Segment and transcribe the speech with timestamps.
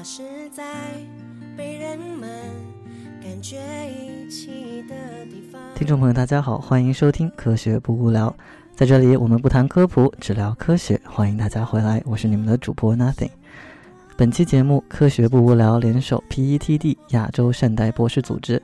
[0.00, 0.64] 那是在
[1.54, 2.30] 被人们
[3.22, 4.94] 感觉遗弃的
[5.26, 5.60] 地方。
[5.74, 8.30] 听众朋友，大家好，欢迎收听《科学不无聊》。
[8.74, 10.98] 在这里，我们不谈科普，只聊科学。
[11.04, 13.28] 欢迎大家回来，我是你们的主播 Nothing。
[14.16, 18.62] 本期节目《科学不无聊》联手 PETD 亚洲善待博士组织，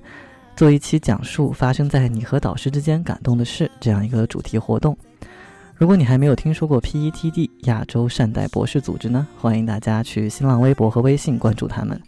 [0.57, 4.97] 做一期讲述发生在你和导师之间感动的事这样一个主题活动。
[5.79, 12.01] 如果你还没有听说过 PETD 亚洲善待博士组织呢，欢迎大家去新浪微博和微信关注他们。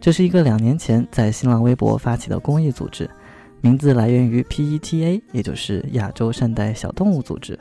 [0.00, 3.08] 这是一个两年前在新浪微博发起的公益组织，
[3.60, 7.58] 名字来源于 PETA，也就是亚洲善待小动物组织。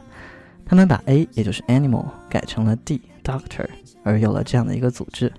[0.66, 3.68] 他们把 A，也就是 Animal，改成了 D，Doctor。
[4.04, 5.30] 而有了这样的一个组织，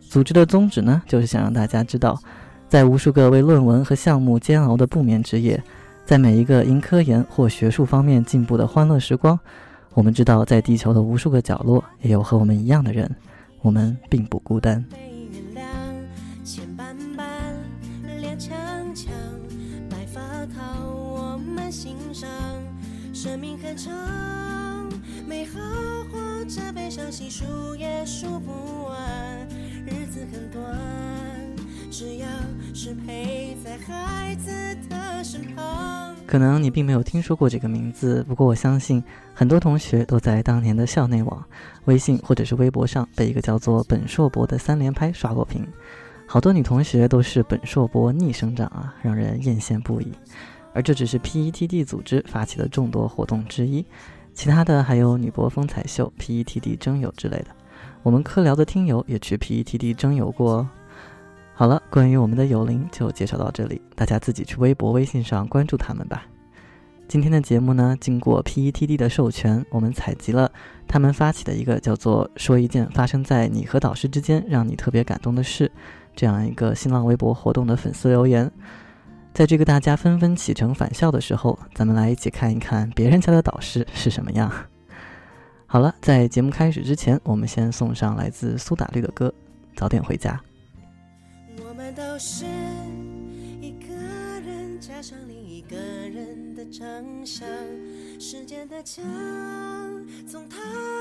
[0.00, 2.20] 组织的宗旨呢，就是想让大家知道，
[2.68, 5.62] 在无数个为论文和项目煎熬的不眠之夜，
[6.10, 9.38] 在每一个因科研或学术方面进步的欢乐时光，
[9.94, 13.08] 我们知道，在地球的无数个角落，也有和我们一样的人，
[13.62, 14.84] 我们并不孤单。
[23.12, 23.92] 生命很长，
[25.28, 25.60] 美好。
[26.48, 28.50] 这悲伤细数也数不
[28.86, 28.98] 完，
[29.86, 30.76] 日子很短，
[31.88, 32.26] 只要
[32.82, 34.50] 是陪在孩子
[34.88, 36.16] 的身旁。
[36.26, 41.44] 可能你并没有听说过这个名字，不过我相信很多同学都在当年的校内网、
[41.84, 45.68] 微信或者是微博上被一个叫做本硕博的三连拍刷过屏。
[46.26, 50.10] 好多女同学都是本硕博逆生长啊，让人艳羡不已。
[50.72, 53.84] 而这只是 PETD 组织发起的众多活动之一。
[54.32, 57.48] 其他的还有女博风采秀、PETD 征友之类的，
[58.02, 60.68] 我们科聊的听友也去 PETD 征友过哦。
[61.60, 66.24] 好了，关于我们的友邻就介绍到这里，大家自己去微博、微信上关注他们吧。
[67.06, 70.50] 今天的节目呢，经过 PETD 的授权，我们采集了
[70.88, 75.70] 他们发起的一个叫做“说一件发生在你和导师之间让你特别感动的事”
[76.16, 78.50] 这样一个新浪微博活动的粉丝留言。
[79.34, 84.50] 在这个大家纷纷启程返校的时候，咱们来一起看一看别人家的导师是什么样。
[85.66, 89.28] 好了，在节目开始之前，我们先送上来自苏打绿的歌
[89.78, 90.40] 《早点回家》。
[91.92, 92.44] 都是
[93.60, 93.94] 一个
[94.40, 96.86] 人加上另一个人的长
[97.26, 97.46] 相，
[98.18, 99.04] 时间的墙
[100.26, 100.58] 从他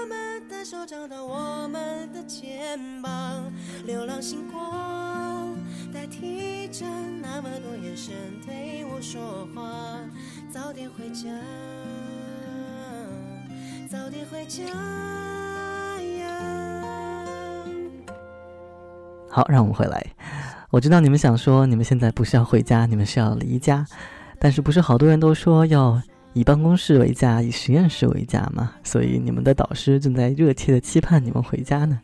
[0.08, 3.52] 们的手掌到我们的肩膀，
[3.86, 5.56] 流浪星光
[5.94, 6.86] 代替着。
[7.22, 8.14] 那么多眼神
[8.46, 10.00] 对我说话，
[10.52, 11.30] 早点回家，
[13.90, 14.64] 早点回家。
[19.32, 20.04] 好，让我们回来。
[20.70, 23.86] 我知道你们想说，你们现在不是要回家，你们是要离家。
[24.40, 26.02] 但是不是好多人都说要
[26.34, 28.72] 以办公室为家，以实验室为家吗？
[28.84, 32.00] 所以你们的导师正在热切的期盼你们回家呢。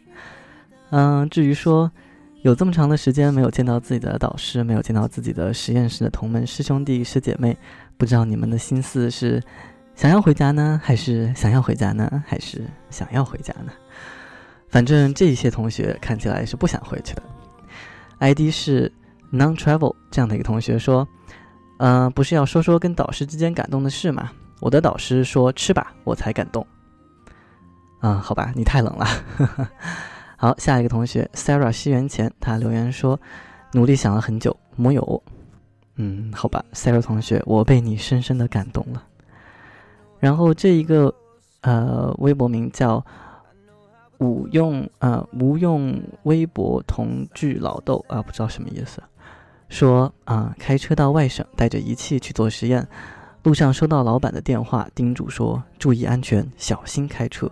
[0.89, 1.91] 嗯，至于说。
[2.41, 7.57] 有这么长的时间没有见到自己的导师，没有见到自己的实验室的同门师兄弟师姐妹，
[7.97, 9.41] 不知道你们的心思是
[9.95, 13.71] 想要回家呢，还是想要回家呢，还是想要回家呢？
[14.69, 17.23] 反正这一些同学看起来是不想回去的。
[18.19, 18.91] ID 是
[19.31, 21.07] non travel 这样的一个同学说
[21.79, 24.31] ：“嗯，不是要说说跟导师之间感动的事吗？
[24.61, 26.65] 我的导师说吃吧，我才感动。
[28.01, 29.05] 嗯，好吧，你太冷了。
[30.37, 33.19] ”好，下一个同学 Sarah 西元前，他留言说
[33.73, 35.23] ：“努力想了很久，木有。”
[35.97, 39.01] 嗯，好吧，Sarah 同学，我被你深深的感动了。
[40.19, 41.13] 然后这一个
[41.61, 43.03] 呃，微博名叫
[44.19, 49.01] “无用”呃，无用微博同聚老豆啊，不知道什么意思。
[49.69, 52.87] 说啊，开车到外省，带着仪器去做实验，
[53.43, 57.49] 路上收到老板的电话，叮嘱说：“注意安全，小心开车。”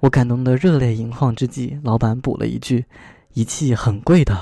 [0.00, 2.84] 我感动的热泪盈眶之际，老板补了一句
[3.34, 4.36] ：“仪器很贵的。”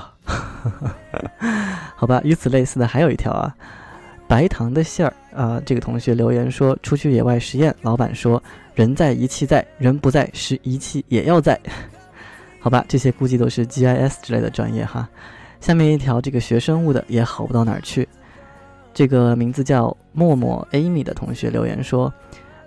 [1.95, 3.55] 好吧，与此类似的还有一条啊，
[4.29, 5.61] 白糖的馅儿啊。
[5.65, 8.41] 这个同学留言说：“出去野外实验，老板说
[8.75, 11.59] 人在仪器在，人不在时仪器也要在。
[12.61, 15.09] ”好吧，这些估计都是 GIS 之类的专业哈。
[15.59, 18.07] 下面一条，这个学生物的也好不到哪儿去。
[18.93, 22.13] 这个名字叫默默 Amy 的同学留言说。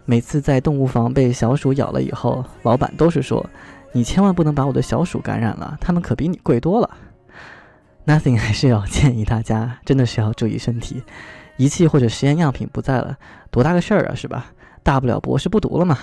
[0.04, 3.48] 每次在动物房被小鼠咬了以后，老板都是说
[3.94, 6.90] ：“你千万不能把我的小鼠感染了，它们可比你贵多了。”
[8.04, 11.04] Nothing 还是要建议大家，真的是要注意身体。
[11.62, 13.16] 仪器或者实验样品不在了，
[13.52, 14.46] 多大个事儿啊，是吧？
[14.82, 15.96] 大不了博士不读了嘛。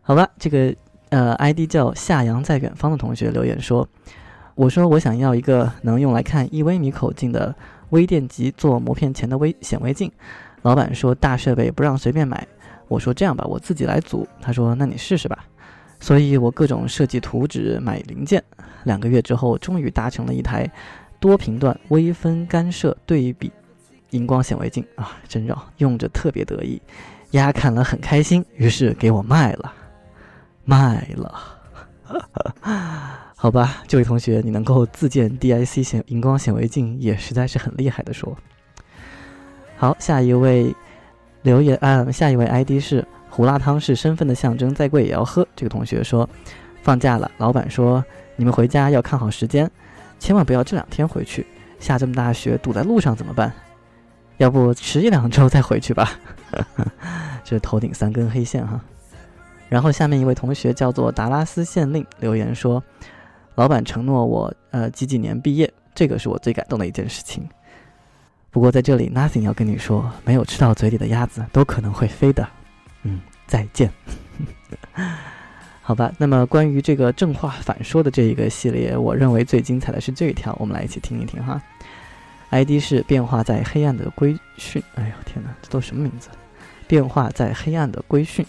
[0.00, 0.74] 好吧，这个
[1.10, 3.86] 呃，ID 叫夏阳在远方的同学留言说
[4.56, 7.54] ：“我说我想要一个能用来看一微米口径的
[7.90, 10.10] 微电极做膜片前的微显微镜。”
[10.62, 12.46] 老板说大设备不让随便买。
[12.88, 14.26] 我说这样吧，我自己来组。
[14.40, 15.44] 他说那你试试吧。
[16.00, 18.42] 所以我各种设计图纸、买零件。
[18.84, 20.70] 两个月之后，终于达成了一台
[21.20, 23.52] 多频段微分干涉对比
[24.10, 26.80] 荧光显微镜啊，真绕，用着特别得意，
[27.32, 29.72] 丫看了很开心，于是给我卖了，
[30.64, 31.34] 卖了。
[33.34, 38.36] 好吧，这位同学，你能够自建 DIC 显荧光显微镜，也实在是很厉害的说。
[39.76, 40.74] 好，下一位
[41.42, 45.46] 留言啊，下一位 ID 是胡辣汤是身份的象征，再贵也要喝。
[45.56, 46.28] 这个同学说，
[46.82, 48.02] 放假了，老板说
[48.36, 49.70] 你们回家要看好时间，
[50.18, 51.46] 千万不要这两天回去，
[51.80, 53.52] 下这么大雪堵在路上怎么办？
[54.38, 56.10] 要不迟一两周再回去吧。
[57.44, 58.80] 这头顶三根黑线哈。
[59.68, 62.82] 然后下面一位同学叫做达拉斯县令留言说，
[63.56, 67.48] 老板承诺我呃几几年毕业，这个是我最感动的一件事情。
[68.50, 72.46] 不过在这里，Nothing 要跟你说，没有吃到嘴里的鸭子都可能会飞的。
[73.02, 73.90] 嗯，再见。
[75.82, 81.60] 好吧，那么关于这个正话反说的这一个系列，我认为最精彩的是这一条，我们来一起听一听哈。
[82.50, 84.82] ID 是变化在黑暗的规训。
[84.94, 86.28] 哎呦天哪，这都什么名字？
[86.86, 88.44] 变化在黑暗的规训。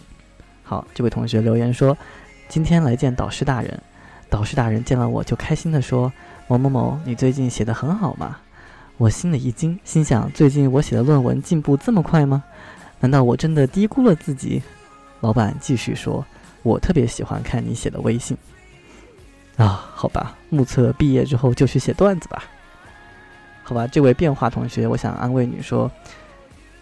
[0.64, 1.98] 好，这位同学留言说，
[2.48, 3.82] 今天来见导师大人，
[4.30, 6.12] 导师大人见了我就开心的说，
[6.48, 8.38] 某某某，你最近写的很好嘛。
[8.98, 12.44] 我心里一惊，心想：最近我写的论文进步这么快吗？
[13.00, 14.62] 难道我真的低估了自己？
[15.22, 16.26] 老板继续说
[16.64, 18.38] ：“我特别喜欢看你写的微信。”
[19.58, 22.44] 啊，好吧，目测毕业之后就去写段子吧。
[23.68, 25.92] 好吧，这位变化同学，我想安慰你说，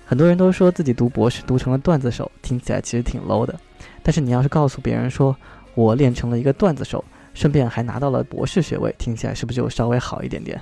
[0.06, 3.58] 很多人都说自己读博士读成了段子手，听起来其实挺 low 的。
[4.04, 5.34] 但是你要是告诉别人说
[5.76, 7.02] 我练成了一个段子手，
[7.34, 10.60] 顺便还拿到了博士学位，听起来是不是就稍微好一点点？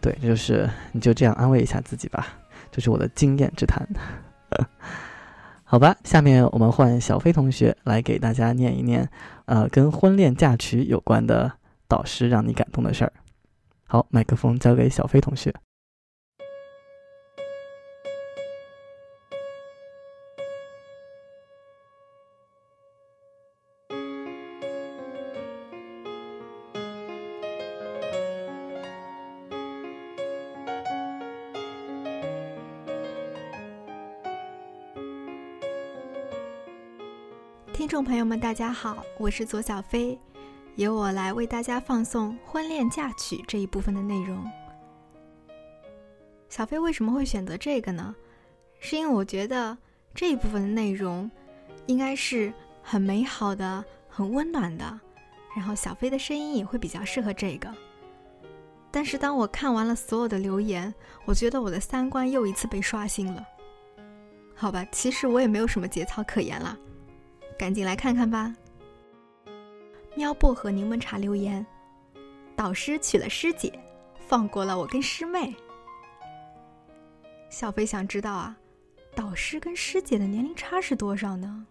[0.00, 2.26] 对，就是你就这样安慰一下自己吧，
[2.72, 3.86] 这是我的经验之谈。
[5.62, 9.08] 好吧，下面我们换小飞同学来给大家念一念，
[9.44, 11.52] 呃，跟婚恋嫁娶有关的
[11.86, 13.12] 导师让你感动的事儿。
[13.92, 15.52] 好，麦克风交给小飞同学。
[37.72, 40.16] 听众朋友们，大家好，我是左小飞，
[40.76, 44.42] 由我来为大家放送婚恋嫁娶这一部分的内容。
[46.48, 48.14] 小飞为什么会选择这个呢？
[48.78, 49.76] 是因为我觉得
[50.14, 51.30] 这一部分的内容
[51.86, 52.52] 应该是
[52.82, 55.00] 很美好的、很温暖的，
[55.54, 57.72] 然后小飞的声音也会比较适合这个。
[58.90, 60.92] 但是当我看完了所有的留言，
[61.24, 63.44] 我觉得我的三观又一次被刷新了。
[64.54, 66.76] 好吧，其实我也没有什么节操可言了。
[67.58, 68.54] 赶紧来看看吧。
[70.16, 71.64] 喵薄荷柠檬茶留言：
[72.56, 73.72] 导师娶了师姐，
[74.18, 75.54] 放过了我跟师妹。
[77.48, 78.56] 小飞想知道啊，
[79.14, 81.64] 导师跟师姐的年龄差是多少呢？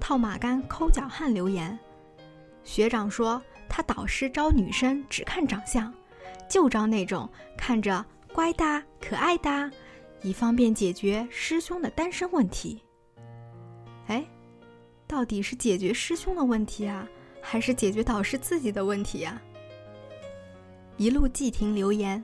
[0.00, 1.78] 套马杆抠脚汉留言：
[2.64, 5.92] 学长说他导师招女生只看长相，
[6.48, 9.70] 就招那种看着乖的可爱的，
[10.22, 12.82] 以方便解决师兄的单身问题。
[14.06, 14.24] 哎。
[15.06, 17.08] 到底是解决师兄的问题啊，
[17.50, 19.40] 还是解决导师自己的问题呀？
[20.98, 22.22] 一路寂停留言，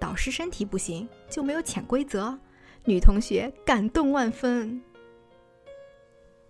[0.00, 2.36] 导师身体不行就没有潜规则，
[2.84, 4.82] 女同学感动万分。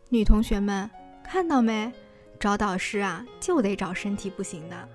[0.09, 0.91] 女同学们
[1.23, 1.93] 看到没？
[2.41, 4.89] 找导师啊就得找身体不行的。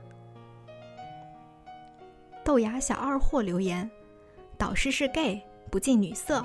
[2.44, 3.88] 豆芽小二货留言，
[4.58, 5.40] 导师是 gay
[5.70, 6.44] 不近女色，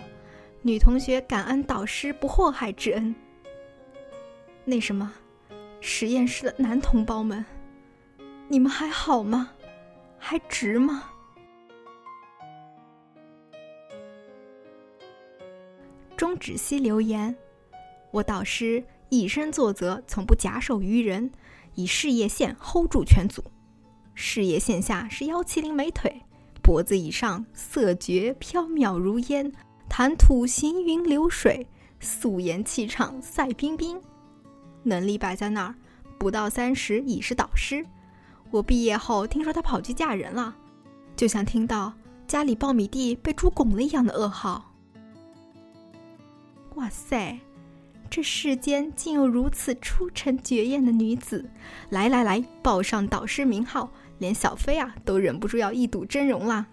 [0.61, 3.15] 女同学感恩导师不祸害之恩。
[4.67, 5.11] 那什么，
[5.81, 7.45] 实验室的男同胞们，
[8.49, 9.53] 你们还好吗？
[10.19, 11.11] 还值吗？
[16.17, 17.37] 终止息留言，
[18.11, 21.31] 我导师以身作则，从不假手于人，
[21.75, 23.43] 以事业线 hold 住全组。
[24.15, 26.23] 事业线下是幺七零美腿，
[26.61, 29.53] 脖子以上色绝飘渺如烟，
[29.89, 31.69] 谈吐行云流水，
[32.01, 34.03] 素颜气场赛冰冰。
[34.89, 35.75] 能力摆在那儿，
[36.19, 37.87] 不到三十已是导师。
[38.51, 40.57] 我毕业后听说她跑去嫁人了，
[41.15, 41.93] 就像听到
[42.27, 44.73] 家里苞米地被猪拱了一样的噩耗。
[46.75, 47.39] 哇塞，
[48.09, 51.51] 这世间竟有如此出尘绝艳的女子！
[51.91, 56.67] 来来来，报上导师名号，连小飞啊都忍不住要一睹真容啦。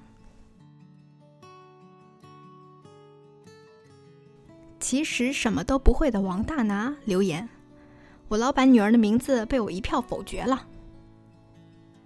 [4.80, 7.50] 其实什么都不会的王大拿留言。
[8.28, 10.68] 我老板女儿的名字被我一票否决了。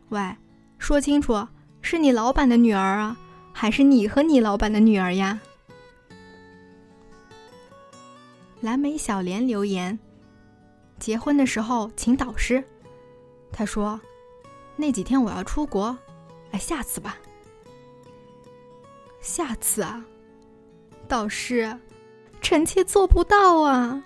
[0.09, 0.35] 喂，
[0.77, 1.47] 说清楚，
[1.81, 3.17] 是你老板的女儿啊，
[3.53, 5.39] 还是你和你老板的女儿呀？”
[8.61, 9.97] 蓝莓小莲留言：
[10.99, 12.61] 结婚的时候请导师。
[13.51, 13.99] 他说
[14.75, 15.97] ：“那几天我要出国，
[16.51, 17.17] 哎，下次吧。
[19.21, 20.03] 下次啊，
[21.07, 21.77] 导师，
[22.41, 24.03] 臣妾做不到啊。”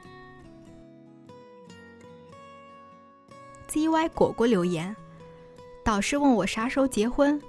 [3.73, 4.95] Zy 果果留言：
[5.83, 7.41] 导师问我啥时候结婚，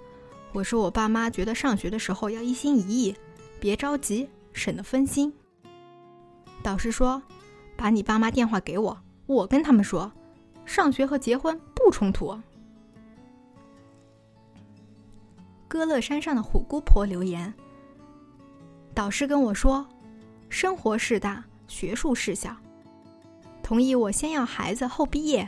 [0.54, 3.14] 我说我爸妈觉得上学的时候要一心一意，
[3.61, 5.31] 别着急，省得分心。
[6.62, 7.23] 导师说
[7.76, 10.11] ：“把你爸妈电话给我，我跟他们说，
[10.64, 12.40] 上学和结婚不冲突。”
[15.69, 17.52] 歌乐山上的虎姑婆留言
[18.95, 19.87] ：“导师跟我说，
[20.49, 22.57] 生活事大，学术事小，
[23.62, 25.47] 同意我先要孩子后毕业，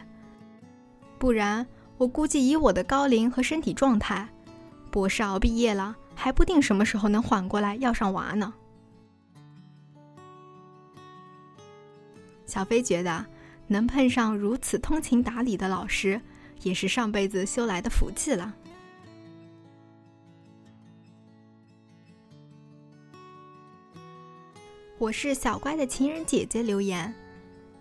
[1.18, 1.66] 不然
[1.98, 4.28] 我估计以我的高龄和身体状态，
[4.90, 8.52] 博士熬毕业了还不定什么时候能缓过来要上娃呢。”
[12.46, 13.26] 小飞觉得，
[13.66, 16.20] 能碰上如此通情达理的老师，
[16.62, 18.54] 也是上辈子修来的福气了。
[24.98, 27.12] 我是小乖的情人姐姐留言：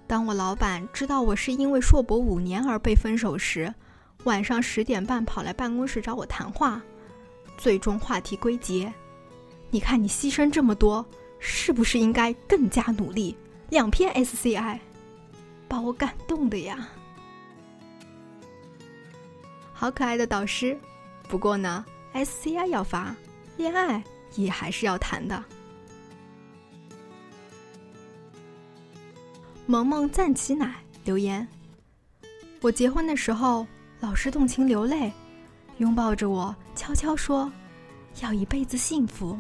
[0.08, 3.74] 当我老板知道我是因为硕博五年而被分手时，
[4.24, 6.82] 晚上十点半跑来办公室找我谈话，
[7.58, 8.94] 最终话题归结：
[9.72, 11.04] 你看你牺牲这么多，
[11.40, 13.36] 是不是应该更加努力？
[13.70, 14.80] 两篇 SCI，
[15.68, 16.88] 把我感动的呀！
[19.74, 20.78] 好可爱的导师，
[21.28, 21.84] 不过呢
[22.14, 23.16] ，SCI 要发，
[23.58, 24.04] 恋爱
[24.36, 25.44] 也还是要谈的。
[29.68, 31.48] 萌萌赞起奶留言：
[32.62, 33.66] 我结婚的时候，
[34.00, 35.12] 老师动情流泪，
[35.80, 37.52] 拥抱着我，悄悄说，
[38.22, 39.36] 要一辈子幸福。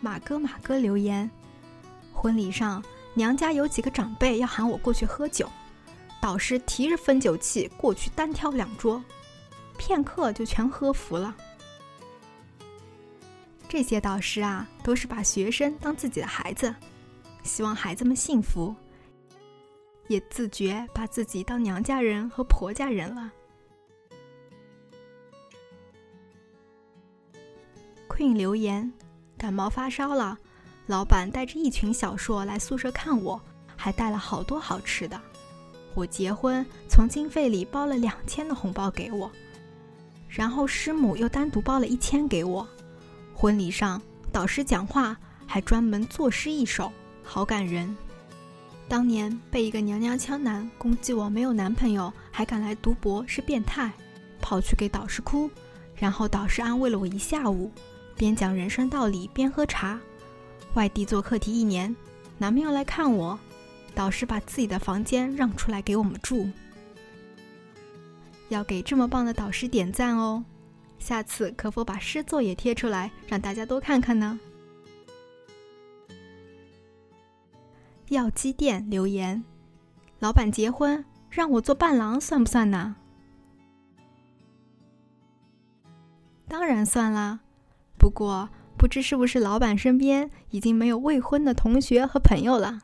[0.00, 1.30] 马哥马哥留言。
[2.14, 2.82] 婚礼上，
[3.12, 5.46] 娘家有几个长辈要喊我过去喝酒，
[6.18, 9.04] 导师提着分酒器过去单挑两桌，
[9.76, 11.36] 片刻就全喝服了。
[13.68, 16.74] 这些导师啊，都是把学生当自己的孩子，
[17.42, 18.74] 希望孩子们幸福，
[20.08, 23.32] 也自觉把自己当娘家人和婆家人了。
[28.08, 28.92] Queen 留言：
[29.36, 30.38] 感冒发烧了。
[30.86, 33.40] 老板带着一群小硕来宿舍看我，
[33.76, 35.18] 还带了好多好吃的。
[35.94, 39.30] 我结婚从经费里包了两千的红包给我，
[40.28, 42.66] 然后师母又单独包了一千给我。
[43.34, 44.00] 婚礼上
[44.32, 46.92] 导师讲话还专门作诗一首，
[47.22, 47.96] 好感人。
[48.88, 53.90] 当年被一个娘娘腔男攻击我没有男朋友还敢来读博是变态，
[54.40, 55.50] 跑去给导师哭，
[55.96, 57.70] 然后导师安慰了我一下午，
[58.16, 59.98] 边讲人生道理边喝茶。
[60.74, 61.94] 外地做课题一年，
[62.38, 63.38] 男朋友来看我，
[63.94, 66.48] 导师把自己的房间让出来给我们住。
[68.48, 70.44] 要给这么棒的导师点赞哦！
[70.98, 74.38] 下次可否把诗作也贴出来，让大家多看看呢？
[78.12, 79.42] 药鸡店留言：
[80.18, 82.96] 老板结婚让我做伴郎算不算呢？
[86.46, 87.40] 当然算啦，
[87.98, 88.48] 不过。
[88.74, 92.80] 不知是不是老板身边已经没有未婚的同学和朋友了？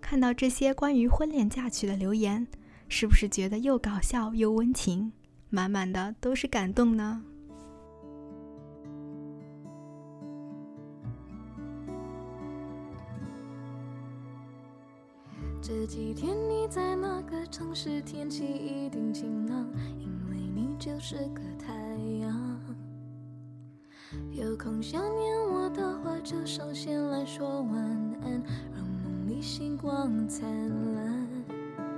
[0.00, 2.46] 看到这些关于婚恋嫁娶的留言，
[2.88, 5.12] 是不是觉得又搞笑又温情，
[5.50, 7.22] 满满的都是感动呢？
[15.62, 18.00] 这几天你在哪个城市？
[18.00, 21.74] 天气一定晴朗，因为你就是个太
[22.18, 22.58] 阳。
[24.32, 27.74] 有空想念我的话，就上线来说晚
[28.22, 28.42] 安，
[28.74, 30.50] 让梦里星光灿
[30.94, 31.28] 烂。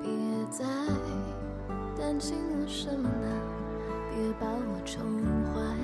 [0.03, 0.11] 别
[0.51, 0.65] 再
[1.97, 3.41] 担心我什么了，
[4.11, 5.01] 别把我宠
[5.55, 5.77] 坏，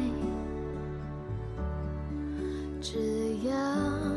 [2.81, 4.08] 只要。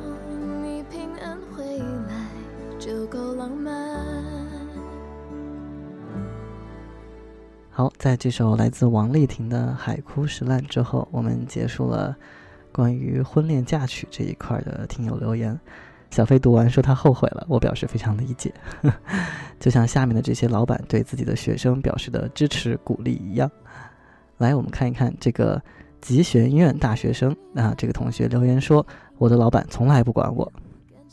[3.11, 3.73] 够浪漫。
[7.69, 12.15] 好，在这首来自王丽婷的《海枯石烂》之后，我们结束了
[12.71, 15.59] 关于婚恋嫁娶这一块的听友留言。
[16.09, 18.53] 小飞读完说他后悔了，我表示非常理解，
[19.59, 23.51] 就像下面的这些老板对自己的学生表示的支持鼓励一样。
[24.37, 25.61] 来，我们看一看这个
[25.99, 28.85] 吉学院大学生啊，这个同学留言说
[29.19, 30.49] ：“我的老板从来不管我。”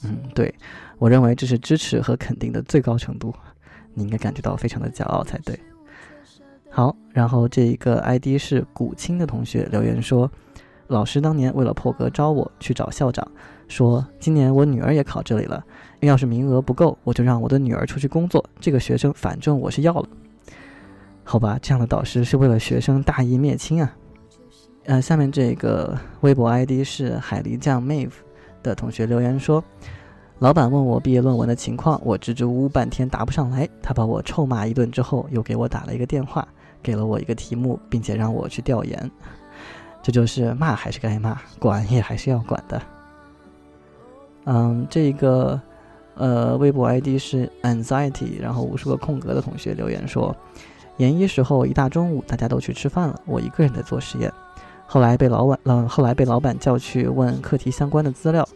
[0.05, 0.55] 嗯，对。
[0.99, 3.35] 我认为这是支持和肯定的最高程度。
[3.95, 5.59] 你应该感觉到非常的骄傲才对。
[6.71, 10.31] 好，然后这一个 ID 是古青的同学留言说，
[10.87, 13.26] 老师当年为了破格招我去找校长，
[13.67, 15.64] 说今年我女儿也考这里了，
[16.00, 20.09] 要是名额不够，我就让我的女儿出去工作，这个学生反正我是要了。
[21.25, 23.97] 好吧，这样的导师是为了学生大义灭亲啊。
[24.85, 28.12] 呃，下面这个微博 ID 是海狸酱 Mave
[28.62, 29.64] 的同学留言说。
[30.38, 33.68] 老板问我毕业论文的情况，我支支吾吾半天答不上来。
[33.83, 36.47] 他把我臭骂一顿之后，又给我打了一个电话，
[36.80, 39.11] 给了我一个题目，并且让我去调研。
[40.00, 42.80] 这就是骂还是该骂，管也还是要管的。
[44.45, 45.61] 嗯，这个
[46.14, 50.35] 呃，微博 ID 是 anxiety，然后无数个空格的同学留言说，
[50.99, 54.33] 研一时候一大中午大家都去吃饭了，我一个人在做实验。
[54.87, 58.48] 后来被老板，嗯，后来被老板叫去问课题相关的资料。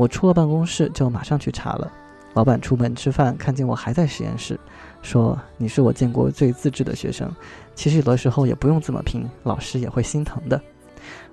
[0.00, 1.92] 我出了办公室就马上去查了，
[2.32, 4.58] 老板出门吃饭看见我还在实验室，
[5.02, 7.30] 说你是我见过最自制的学生，
[7.74, 10.58] 其实有的时候也不用这么拼，老师也会心疼的。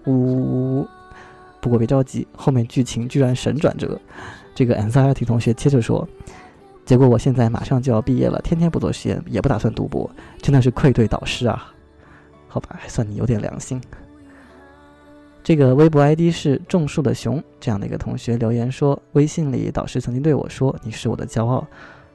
[0.06, 0.88] 呜呜呜！
[1.62, 3.98] 不过别着急，后面剧情居然神转折。
[4.54, 6.06] 这个 anxiety 同学接着说，
[6.84, 11.72] 结果我现在马上就要毕业了，天天不做实验，也不打算读博，真的是愧对导师啊。
[12.50, 13.82] 好吧，还算你有点良心。
[15.48, 21.66] 这个微博 ID 是种树的熊这样的一个同学留言说，微信里导师曾经对我说：“你是我的骄傲。”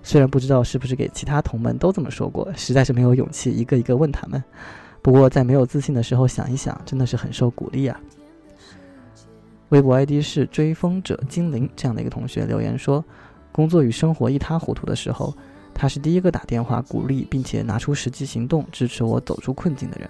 [0.05, 4.45] 虽然不知道是不是给其他同门都这么说过，实在是没有勇气一个一个问他们。
[5.01, 7.99] 不过在没有自信的时候想一想，真的是很受鼓励啊。
[9.71, 13.03] 微博 ID 是追风者精灵这样的一个同学留言说
[13.51, 15.35] ：“工作与生活一塌糊涂的时候，
[15.73, 20.07] 他是第一个打电话鼓励并且拿出实际行动支持我走出困境的人。”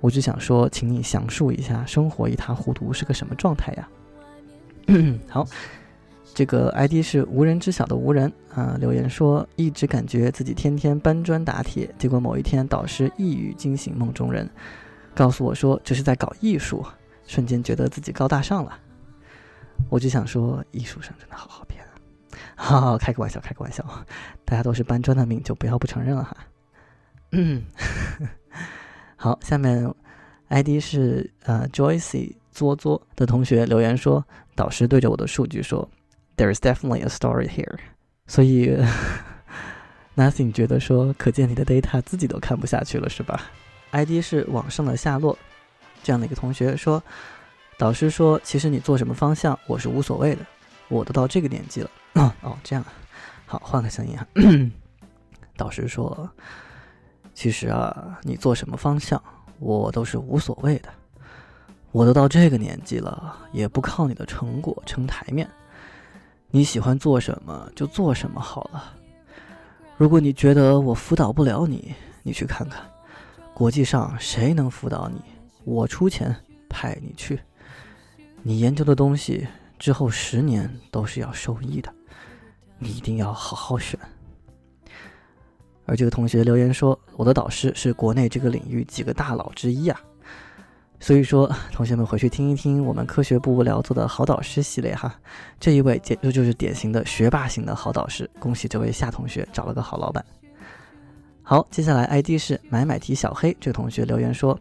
[0.00, 3.88] 我只想说，请你详述一下生活一塌糊涂是个什么状态呀？
[5.28, 5.46] 好，
[6.34, 14.48] 这个 ID 是无人知晓的无人啊，留言说一直感觉自己天天搬砖打铁，结果某一天导师一语惊醒梦中人，
[15.14, 16.84] 告诉我说这是在搞艺术，
[17.26, 18.78] 瞬间觉得自己高大上了。
[19.88, 21.90] 我只想说，艺术生真的好好骗啊！
[22.56, 23.84] 哈哈，开个玩笑，开个玩笑，
[24.44, 26.36] 大家都是搬砖的命，就不要不承认了哈。
[27.32, 27.64] 嗯。
[29.26, 29.92] 好，下面
[30.50, 35.90] ID 是呃 Joyce 作作的同学留言说，导师对着我的数据说
[36.36, 37.76] ，There is definitely a story here。
[38.28, 38.80] 所以
[40.14, 43.50] Nothing 觉得说，可见你的 data 自己都看不下去了是吧
[43.90, 45.36] ？ID 是网上的夏洛
[46.04, 47.02] 这样的一个同学说，
[47.76, 50.46] 导师说，其实你做什么方向我是无所谓的，
[50.86, 51.90] 我都到这个年纪了。
[52.42, 52.84] 哦，这样，
[53.44, 54.24] 好，换个声音哈。
[55.58, 56.30] 导师说。
[57.36, 59.22] 其实啊，你做什么方向，
[59.58, 60.88] 我都是无所谓的。
[61.92, 65.46] 我都到这个年纪了，也不靠你的成果撑台面。
[66.50, 68.94] 你喜欢做什么就做什么好了。
[69.98, 72.82] 如果你觉得我辅导不了你，你去看看，
[73.52, 75.20] 国际上谁能辅导你，
[75.64, 76.34] 我出钱
[76.70, 77.38] 派你去。
[78.42, 79.46] 你研究的东西
[79.78, 81.92] 之后十年都是要受益的，
[82.78, 84.00] 你一定要好好选。
[85.86, 89.98] 而这个同学留言说：“我的导师是国内这个领域几个大佬之一啊。”
[90.98, 95.14] 所以说，同学们回去听一听我们科学不无聊做的好导师系列哈。
[95.60, 100.24] 这一位简直就是典型的学霸型的好导师，恭喜这位夏同学找了个好老板。
[101.42, 104.58] 好，接下来 ID 是买买提小黑这个同学留言说：“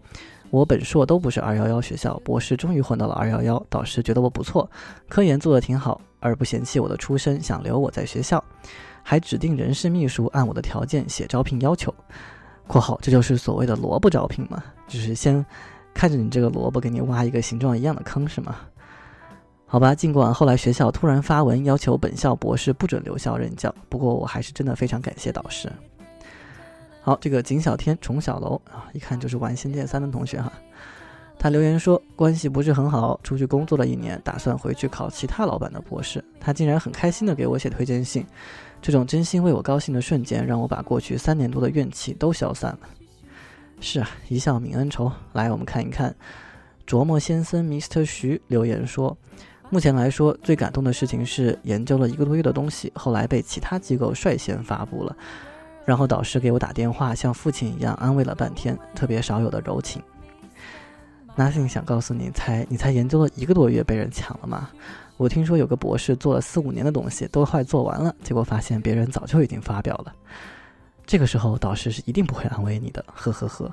[0.52, 4.70] 我本硕都不是二幺幺学校，博士终于混到了二幺幺，导师觉得我不错，
[5.08, 8.44] 科研做得挺好，而不嫌弃我的出身，想留我在学校。”
[9.08, 11.94] 还指定人事秘书按我的条件写招聘要求
[12.66, 14.64] （括号这就是所谓的萝卜招聘嘛？
[14.88, 15.46] 就是先
[15.94, 18.56] 看着你这个萝卜给你挖一个形状一样的坑是吗？
[19.68, 25.72] 好吧，尽管后来学校突然发文要求本校博士不准留校任教，不过我还是真的非常感谢导师。
[27.04, 30.52] 好，这个景小天崇小楼啊，一看就是玩《仙剑三》的同学哈。
[31.38, 36.24] 他留言说关系不是很好，出去工作了一年，打算回去考其他老板的博士。
[36.40, 38.26] 他竟然很开心的给我写推荐信。
[38.86, 42.80] 这种真心为我高兴的瞬间，让我把过去三年多的怨气都消散了。
[43.82, 45.12] 是啊，一笑泯恩仇。
[45.34, 46.16] 来，我们看一看，
[46.86, 49.18] 琢磨先生 Mr 徐留言说，
[49.72, 55.18] 目前来说最感动的事情是研究了一个多月的东西，后来被其他机构率先发布了，
[55.84, 60.00] 然后导师给我打电话，像父亲一样安慰了半天，特别少有的柔情。
[61.38, 64.70] Nothing 想告诉你，才你才研究了一个多月，被人抢了吗？
[65.18, 70.14] 我听说有个博士做了四五年的东西，都快做完了，结果发现别人早就已经发表了。
[71.06, 73.72] 这个时候导师是一定不会安慰你的，呵呵呵。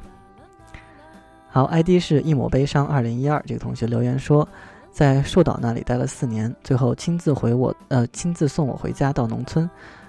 [1.49, 4.47] 好，ID 是一抹悲伤二零一二，这个同学留言说，
[4.91, 9.69] 在硕导那里待了四年，最后亲自回我，呃，亲自送我回家到农村。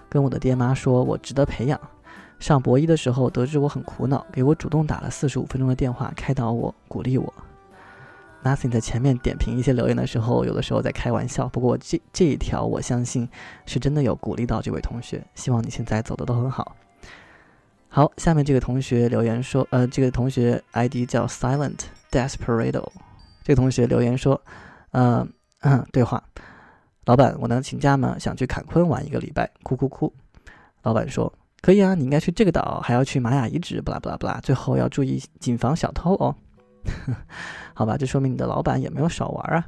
[0.10, 1.80] 跟我的爹妈说我值得培养。
[2.44, 7.34] 上博一的时候，得知我很苦恼，给我主动打了四十五分钟的电话，开导我，鼓励我。
[8.44, 13.30] Nothing 在前面点评一些留言的时候，有的时候在开玩笑，不过这这一条我相信
[13.66, 15.26] 是真的有鼓励到这位同学。
[15.36, 16.76] 希望你现在走的都很好。
[17.88, 21.80] 好，下面这个同学留言说，呃，这个同学 ID 叫 Silent
[22.12, 22.90] Desperado，
[23.42, 24.42] 这个同学留言说，
[24.92, 25.26] 呃，
[25.94, 26.22] 对话，
[27.06, 28.18] 老板，我能请假吗？
[28.20, 30.14] 想去坎昆玩一个礼拜，哭哭哭。
[30.82, 31.34] 老板说。
[31.64, 36.36] 可以啊，你应该去这个岛，还要去玛雅遗址，不啦不啦不啦，最后要注意谨防小偷哦。
[37.74, 39.66] 好吧，这说明你的老板也没有少玩啊。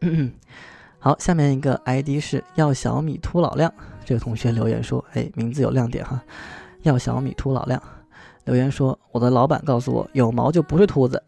[0.98, 3.72] 好，下面一个 ID 是要小米秃老亮，
[4.04, 6.20] 这个同学留言说：“哎，名字有亮点哈，
[6.82, 7.80] 要小米秃老亮。”
[8.44, 11.22] 留言说：“我的老板告诉我，有毛就不是秃子。”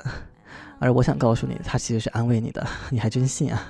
[0.80, 3.62] 而我想告诉你，他其实是安慰你的，你还真信啊。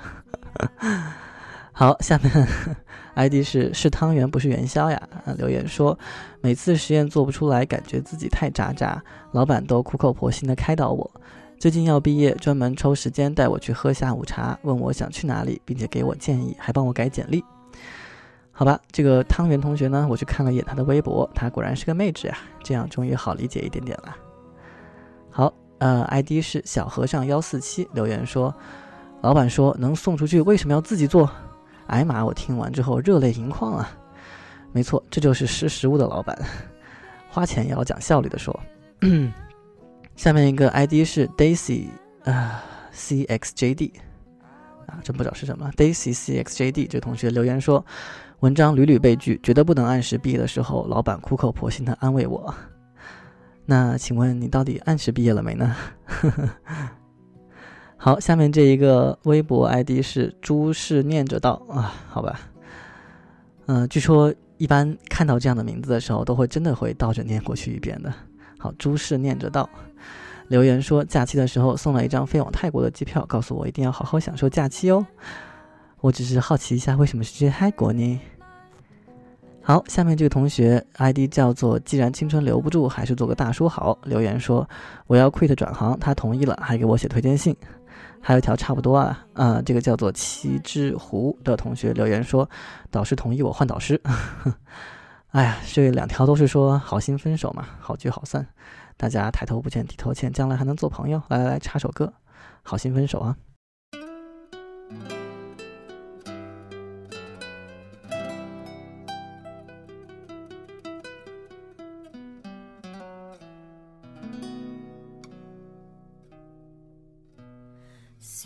[1.77, 2.31] 好，下面。
[3.15, 4.97] ID 是是汤圆不是元宵呀！
[5.25, 5.97] 啊，留言说
[6.39, 11.11] 每次实验做不出来，感觉自己太渣渣，老板都苦口婆心的开导我。
[11.59, 17.43] 最近要毕业，专门抽时间带我去喝下午茶，问我想去哪里，并且给我建议，还帮我改简历。
[18.53, 24.15] 好吧，这个汤圆同学呢，我去看了一眼他的微博，他果然是个妹纸呀，这样终于好理解一点点了。
[25.29, 28.55] 好，呃，ID 是小和尚幺四七，留言说，
[29.21, 31.29] 老板说能送出去，为什么要自己做？
[31.87, 32.23] 哎妈！
[32.25, 33.91] 我听完之后热泪盈眶啊！
[34.71, 36.37] 没错，这就是识时务的老板，
[37.29, 38.59] 花钱也要讲效率的说。
[40.15, 41.87] 下面一个 ID 是 Daisy
[42.23, 43.91] 啊 CXJD
[44.87, 45.69] 啊，真不知道是什么。
[45.75, 47.85] Daisy CXJD 这同学留言说，
[48.39, 52.53] 文章屡屡被拒，觉得不能按时毕业的时候，老板苦口婆心的安慰我。
[53.65, 55.75] 那请问你到底按时毕业了没呢？
[56.05, 56.49] 呵 呵
[58.05, 62.39] 好，下面这一个微博 ID 是诸事念着道啊，好吧，
[63.65, 68.13] 嗯，据说一般看到这样的名字的时候，都会真的会倒着念过去一遍的。
[68.59, 69.67] 好，诸事念着道，
[70.49, 75.03] 留言说假期的时候送了一张飞往泰国的机票，告诉我一定要好好享受假期哦。
[75.99, 78.21] 我只是好奇一下，为什么是去泰国呢？
[79.63, 83.97] 好，下面这个同学 ID 叫做既然青春留不住，还是做个大叔好。
[84.03, 84.69] 留言说
[85.07, 87.55] 我要 quit 转行，他同意了，还给我写推荐信。
[88.27, 92.49] 还有一条差不多啊，啊，这个叫做七只狐的同学留言说，
[92.89, 94.01] 导师同意我换导师。
[95.29, 98.47] 哎呀，这两条都是说好心分手嘛，好聚好散，
[98.97, 101.21] 大家抬头不见低头见，将来还能做朋友。
[101.27, 102.11] 来来来，插首歌，
[102.63, 103.37] 好心分手啊。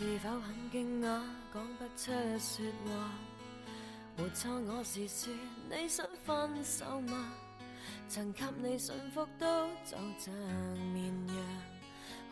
[0.00, 1.20] 是否很惊讶，
[1.52, 3.10] 讲不出说话？
[4.16, 5.30] 没错，我是说
[5.68, 7.30] 你想分手吗？
[8.08, 10.32] 曾给你驯服都就像
[10.94, 11.36] 绵羊，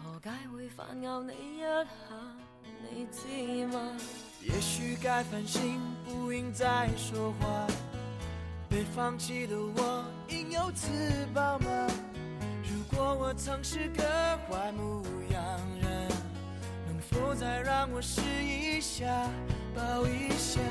[0.02, 1.86] 何解会反咬你一下？
[2.90, 3.92] 你知吗？
[4.40, 7.66] 也许该反省，不应再说话。
[8.70, 10.88] 被放弃的我，应有自
[11.34, 11.86] 保吗？
[12.62, 14.02] 如果我曾是个
[14.48, 15.37] 坏牧羊。
[17.28, 19.04] 否再让我试一下，
[19.76, 20.62] 抱一下。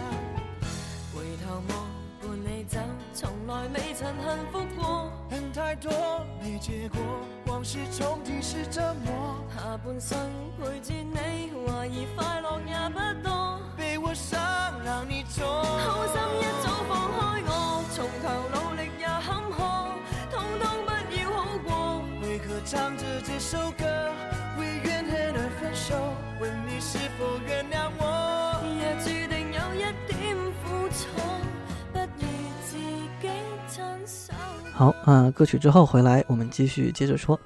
[1.13, 1.85] 回头望，
[2.19, 2.79] 伴你走，
[3.13, 5.11] 从来未曾幸福过。
[5.29, 5.91] 恨太多，
[6.41, 6.99] 没结果，
[7.45, 9.35] 往事重提是折磨。
[9.55, 10.17] 下半生
[10.57, 13.59] 陪住你，怀疑快乐也不多。
[13.77, 14.41] 被我伤，
[14.83, 15.45] 让你痛。
[15.45, 19.61] 好心一早放开我，从头努力也坎坷，
[20.31, 20.89] 通通不
[21.21, 22.01] 要好过。
[22.23, 23.85] 为何唱着这首歌，
[24.57, 25.93] 为怨恨而分手？
[26.79, 28.61] 是否原谅我？
[28.61, 31.07] 若注定有一点苦楚，
[31.91, 32.27] 不如
[32.63, 33.27] 自己
[33.67, 34.31] 亲手。
[34.73, 37.39] 好啊，歌曲之后回来，我们继续接着说。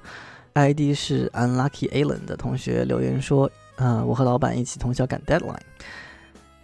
[0.52, 5.56] ID 是 Unlucky Alan 的同学留言说：“啊，我和老板一起通宵赶 deadline。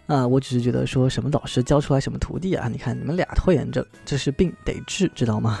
[0.05, 2.67] 啊，我只是觉得说什么导师教出来什么徒弟啊？
[2.67, 5.59] 你看你们俩拖延症，这是病得治，知道吗？”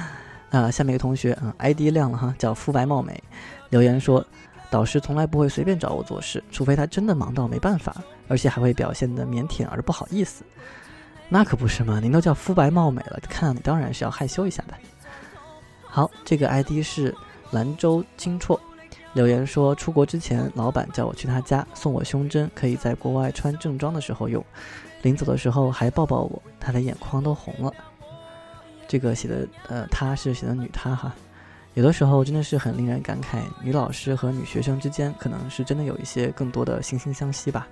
[0.48, 3.22] 啊，下面一个同学啊，ID 亮了哈，叫肤白貌美，
[3.68, 4.24] 留言说。
[4.74, 7.94] 导师从来不会随便找我做事，除非他真的忙到没办法，
[8.26, 10.44] 而且还会表现得腼腆而不好意思。
[11.28, 14.74] 那可不是嘛，您都叫肤白貌美了，看当然是要害羞一下的。
[15.84, 17.14] 好，这个 ID 是
[17.52, 18.58] 兰州金绰，
[19.12, 24.44] 留言说出国之前，老板叫我去他家送我胸针，可以在国外穿正装的时候用。
[25.02, 27.72] 临走的时候还抱抱我，他的眼眶都红了。
[28.88, 31.14] 这个写的呃，他是写的女他哈。
[31.74, 37.66] 有的时候真的是很令人感慨，女老师和女学生之间可能是真的有一些更多的惺惺相惜吧。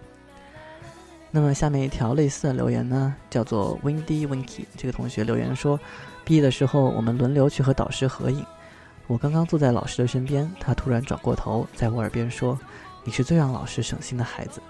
[1.31, 4.65] 那么下面一条类似的留言呢，叫做 Windy Winky。
[4.77, 5.79] 这个同学留言说，
[6.25, 8.45] 毕业的时候我们轮流去和导师合影，
[9.07, 12.59] 我刚刚坐在老师的身边，他突然转过头，在我耳边说
[13.05, 14.61] ：“你是最让老师省心的孩子。”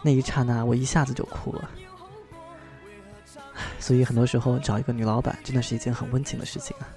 [0.00, 1.68] 那一刹那，我一下子就哭了。
[3.78, 6.88] 所以很多时候找一个女老板，真的是一件很温情的事情啊。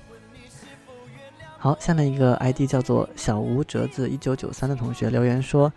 [1.64, 5.72] 好，下面一个 ID 叫做小吴折子一九九三的同学留言说。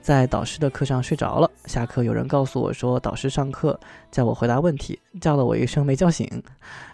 [0.00, 3.78] 在导师的课上睡着了，下课有人告诉我说导师上课
[4.12, 6.28] 叫我回答问题，叫了我一声没叫醒，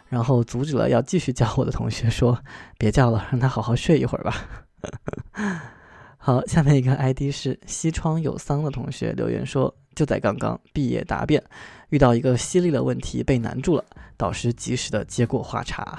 [0.08, 2.38] 然后阻止了要继续叫我的同学说
[2.78, 5.60] 别叫了，让他好好睡一会儿吧。
[6.16, 11.42] 好，下面一个 ID 是西窗有桑的同学留言说就在刚刚毕业答辩，
[11.90, 13.84] 遇到一个犀利的问题被难住了，
[14.16, 15.98] 导师及时的接过话茬。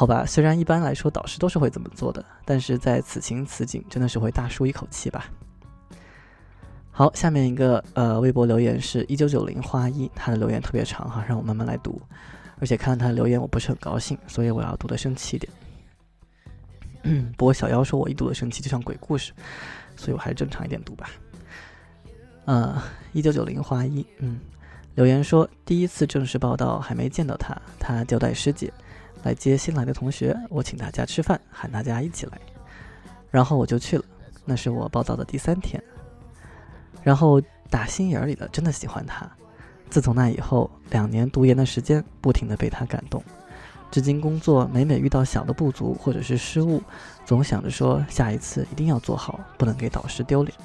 [0.00, 5.26] 好吧，虽然一般来说导师都是会这么做的，但是在此情此景真的是会大舒一口气吧。
[6.90, 12.00] 好，下面一个呃微博留言是一九九零花一，他的留言特别长哈，让我慢慢来读。
[12.60, 15.52] 而且看到他的留言，我不是很高兴，所以我要读的生气一点。
[17.36, 19.34] 不过小妖说我一读的生气就像鬼故事，
[19.96, 21.10] 所以我还是正常一点读吧。
[22.46, 22.82] 呃，
[23.12, 24.40] 一九九零花一，嗯，
[24.94, 28.72] 留言说第一次正式报道还没见到他，他交代师姐
[29.22, 32.40] 来接新来的同学，我请大家吃饭，喊大家一起来，
[33.30, 34.04] 然后我就去了。
[34.44, 35.82] 那是我报道的第三天。
[37.02, 39.30] 然后打心眼儿里的真的喜欢他，
[39.88, 43.22] 自从那以后，两年读研的时间，不停的被他感动。
[43.90, 46.82] 至今工作，每每遇到小的不足或者是失误，
[47.24, 50.56] 总想着说下一次一定要做好，不能给导师丢脸。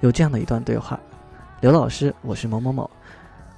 [0.00, 0.98] 有这样的一段对话：
[1.60, 2.90] 刘老师，我是某某某，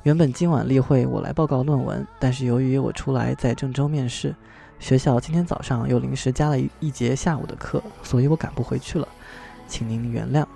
[0.09, 4.35] 原本今晚例会我来报告论文，但是由于我出来在郑州面试，
[4.79, 9.07] 学校今天早上又临时加了一一节下午的课，所以我赶不回去了，
[9.67, 10.47] 请您原谅。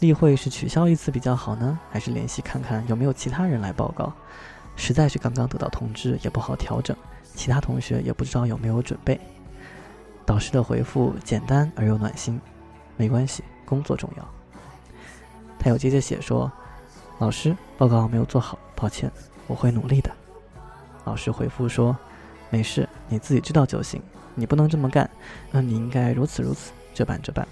[0.00, 4.12] 例会是取消一次比较好呢，还是联系看看有没有其他人来报告？
[4.74, 9.20] 实在是刚刚得到通知，也不好调整，其他同学也不知道有没有准备。
[10.24, 12.40] 导师的回复简单而又暖心，
[12.96, 14.28] 没关系，工作重要。
[15.60, 16.50] 他又接着写说
[17.20, 19.10] ：“老师，报告没有做好，抱歉，
[19.48, 20.10] 我会努力的。”
[21.04, 21.96] 老师回复说
[22.50, 24.00] ：“没事，你自己知道就行，
[24.34, 25.10] 你不能这么干，
[25.50, 27.46] 那，你应该如此如此，这般这般。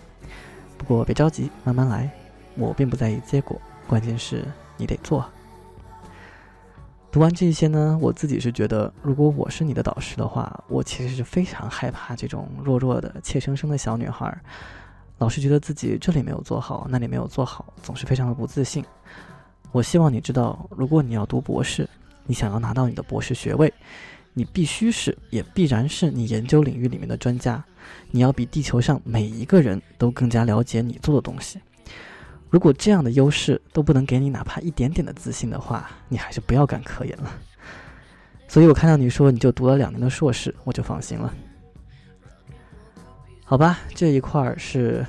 [0.79, 2.09] 不过别着急，慢慢来。”
[2.57, 4.45] 我并不在意结果，关键是
[4.77, 5.25] 你得做。
[7.11, 14.41] 读完这些呢，我自己是觉得，如果我是你的导师的话，我其实是非常害怕这种弱弱的、怯生生的小女孩，
[15.19, 18.85] 老是觉得自己这里没有做好，那里没有做好，总是非常的不自信。
[19.75, 21.89] 我希望你知道，如果你要读博士，
[22.27, 23.75] 你想要拿到你的博士学位，
[24.33, 27.61] 你必须是，也必然是你研究领域里面的专家，
[28.13, 31.59] 你要比地球上每一个人都更加了解你做的东西。
[32.51, 37.29] 如果这样的优势都不能给你哪怕一点点的自信的话，你还是不要干科研了。
[38.47, 41.35] 所以我看到你说你就读了两年的硕士，我就放心了。
[43.45, 45.05] 好吧，这一块儿是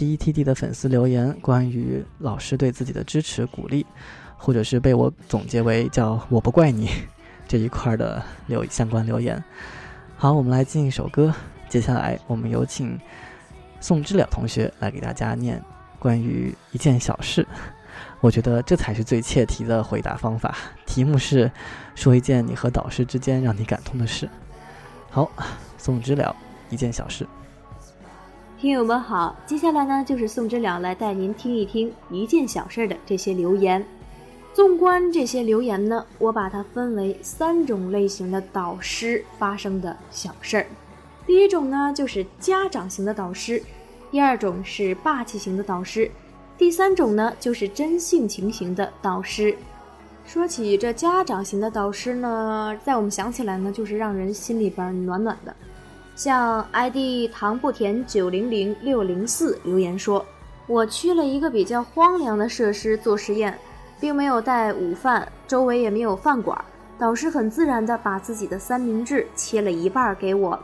[0.00, 3.84] PETD 的粉丝留言，关于老师对自己的支持鼓励，
[4.34, 6.88] 或者是被我总结为叫“我不怪你”
[7.46, 9.44] 这一块的留相关留言。
[10.16, 11.34] 好，我们来进一首歌，
[11.68, 12.98] 接下来我们有请
[13.78, 15.62] 宋知了同学来给大家念。
[15.98, 17.46] 关于一件小事，
[18.22, 20.56] 我觉得这才是最切题的回答方法。
[20.86, 21.52] 题目是
[21.94, 24.26] 说一件你和导师之间让你感动的事。
[25.10, 25.30] 好，
[25.76, 26.34] 宋知了，
[26.70, 27.26] 一件小事。
[28.60, 33.82] 听友们好，接下来呢就是宋知了来带您听一听一件小事的这些留言。
[34.52, 40.66] 纵观这些留言呢，我把它分为三种类型的导师发生的小事儿。
[41.26, 43.62] 第一种呢就是家长型的导师。
[44.10, 46.10] 第二种是霸气型的导师，
[46.58, 49.56] 第三种呢就是真性情型的导师。
[50.26, 55.56] 说起这家长型的导师呢，在我们想起来呢，就是让人心里边暖暖的。
[56.22, 60.22] 像 ID 唐不甜九零零六零四留言说
[60.68, 63.58] ：“我去了一个比较荒凉的设施做实验，
[63.98, 66.62] 并没有带午饭，周围也没有饭馆。
[66.98, 70.62] 导师很自然地把自己的三明治切了一半给我。”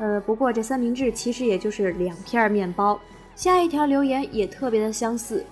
[0.00, 2.98] 呃，不过这三明治其实也就是两片面包。
[3.36, 5.44] 下一条留言也特别的相似，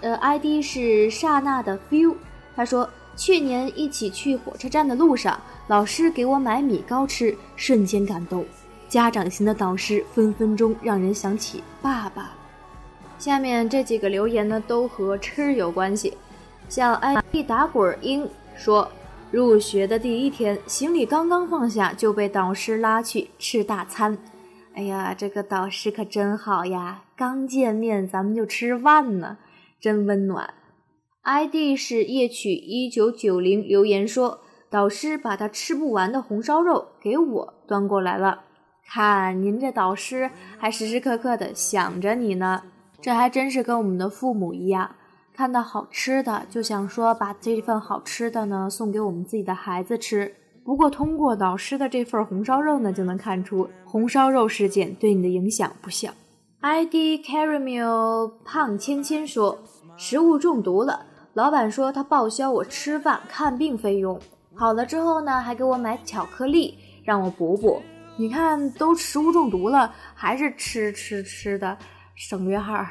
[0.00, 2.16] 呃，ID 是刹那的 feel，
[2.56, 8.44] 他说去年一起去火车站的路上，老师给我买米糕吃，瞬间感动。
[8.92, 12.32] 家长型的导师分分钟让人想起爸爸。
[13.18, 16.12] 下面这几个留言呢，都和吃有关系，
[16.68, 18.86] 像 ID 打滚英说。
[19.30, 24.18] 入学的第一天，行李刚刚放下，就被导师拉去吃大餐。
[24.74, 27.04] 哎呀，这个导师可真好呀！
[27.16, 29.38] 刚见面，咱们就吃饭呢，
[29.80, 30.52] 真温暖。
[31.22, 38.42] ，ID 是夜曲一九九零留言说，导师把他吃不完的红烧肉给我端过来了。
[38.94, 42.62] 看您这导师还时时刻刻的想着你呢，
[43.00, 44.96] 这还真是跟我们的父母一样，
[45.34, 50.34] 看到好吃的就想说把这份好吃的呢送给我们自己的孩子吃。
[50.62, 56.10] 不过通过导师的这份红烧肉呢，就能看出红烧肉事件对你的影响不小。
[56.60, 59.58] ID caramel 胖芊芊说，
[59.96, 64.20] 食物中毒了，老板说他报销我吃饭看病费用，
[64.54, 67.80] 好了之后呢，还给我买巧克力让我补补。
[68.16, 71.76] 你看，都食物中毒了，还是吃吃吃的，
[72.14, 72.84] 省略号。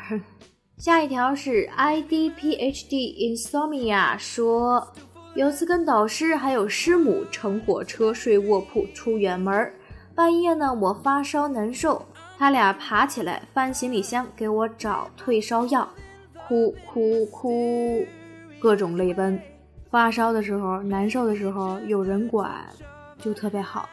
[0.77, 4.91] 下一条是 IDPHD Insomnia 说，
[5.35, 9.71] 有次跟导师还有师母乘火车睡卧铺出远门，
[10.15, 12.03] 半夜呢我发烧难受，
[12.39, 15.87] 他俩爬起来翻行李箱给我找退烧药，
[16.47, 18.03] 哭哭哭，
[18.59, 19.39] 各种泪奔。
[19.91, 22.51] 发烧的时候、难受的时候有人管，
[23.19, 23.87] 就特别好。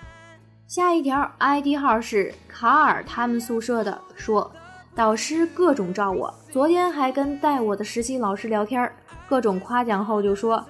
[0.68, 4.52] 下一条 ID 号是卡尔他们宿舍的，说
[4.94, 8.92] 导师各种照我，昨天还跟带我的实习老师聊天，
[9.26, 10.62] 各种夸奖后就说，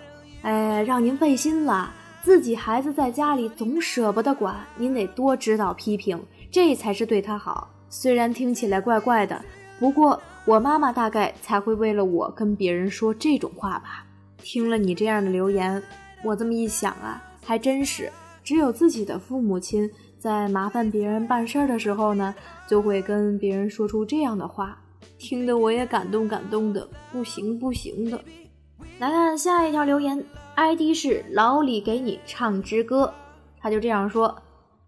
[0.42, 7.68] 哎，让您费心了，自己孩子在家里总舍不得管，您得多指导批评，这才是对他好。
[7.90, 9.44] 虽然听起来怪怪的，
[9.80, 14.04] 不过我妈妈大概才会为了我跟别人说这种话吧。
[14.44, 15.82] 听了你这样的留言，
[16.22, 18.08] 我这么一想啊，还真是。
[18.48, 22.34] 只有自己的父母亲在麻烦别人办事儿的时候呢，
[22.66, 24.80] 就会跟别人说出这样的话，
[25.18, 28.18] 听得我也感动感动的不行不行的。
[29.00, 30.24] 来看下一条留言
[30.56, 33.12] ，ID 是老李给你唱支歌，
[33.61, 34.34] 他就这样说：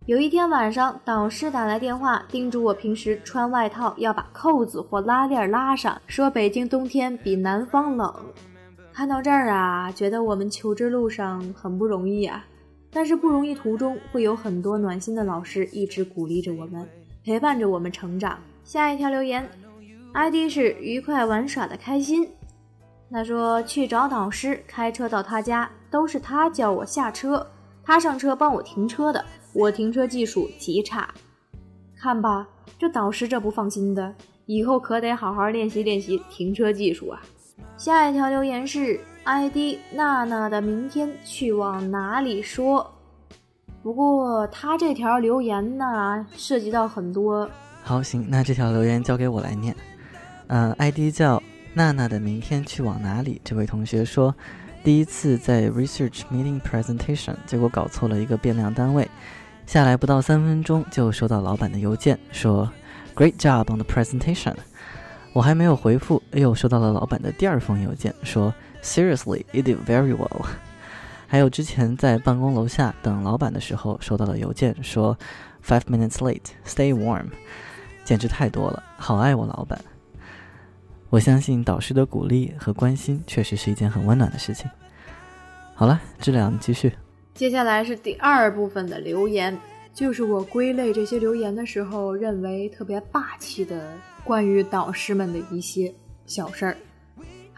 [0.06, 8.10] 有一天晚上，导师打来电话，叮嘱我平时穿外套要把扣子或拉链拉上，说北京冬天比南方冷。
[8.90, 12.46] 看到这儿啊，觉得我们求知路上很不容易啊。
[12.92, 16.88] 但是不容易，途中会有很多暖心的老师一直鼓励着我们，
[17.24, 18.38] 陪伴着我们成长。
[18.64, 19.48] 下一条留言
[20.12, 22.28] ，ID 是愉快玩耍的开心。
[23.12, 27.46] 他说去找导师，开车到他家，都是他叫我下车，
[27.84, 29.24] 他上车帮我停车的。
[29.52, 31.12] 我停车技术极差，
[31.96, 32.48] 看吧，
[32.78, 34.14] 这导师这不放心的，
[34.46, 37.20] 以后可得好好练习练习停车技术啊。
[37.76, 39.00] 下一条留言是。
[39.24, 42.90] ID 娜娜的明天去往哪里说？
[43.82, 47.48] 不过他这条留言呢，涉及到很多。
[47.82, 49.76] 好，行，那这条留言交给我来念。
[50.48, 51.40] 嗯，ID 叫
[51.74, 53.40] 娜娜的明天去往哪里？
[53.44, 54.34] 这位同学说，
[54.82, 59.08] 第一次在 research meeting presentation，结果搞错了一个变量单位，
[59.66, 62.68] 下来不到三分钟就收到老板的邮件，说
[63.14, 64.54] Great job on the presentation。
[65.32, 68.52] 我还没有回复，又收到了老板的第二封邮件，说。
[68.82, 70.46] Seriously, it did very well。
[71.26, 75.16] 还有之前在办公楼下等老板的时候，收到的邮件说
[75.64, 77.26] five minutes late, stay warm。
[78.04, 79.80] 简直太多了，好爱我老板。
[81.10, 84.68] 我相信导师的鼓励和关心确实是一件很温暖的事情。
[85.74, 86.92] 好了，质量继续。
[87.34, 89.56] 接下来是第二部分的留言，
[89.94, 93.92] 就是我归类这些留言的时候认为特别霸气的
[94.24, 95.94] 关于导师们的一些
[96.26, 96.76] 小事儿。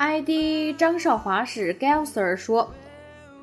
[0.04, 2.68] ID 张少华是 Galser 说：“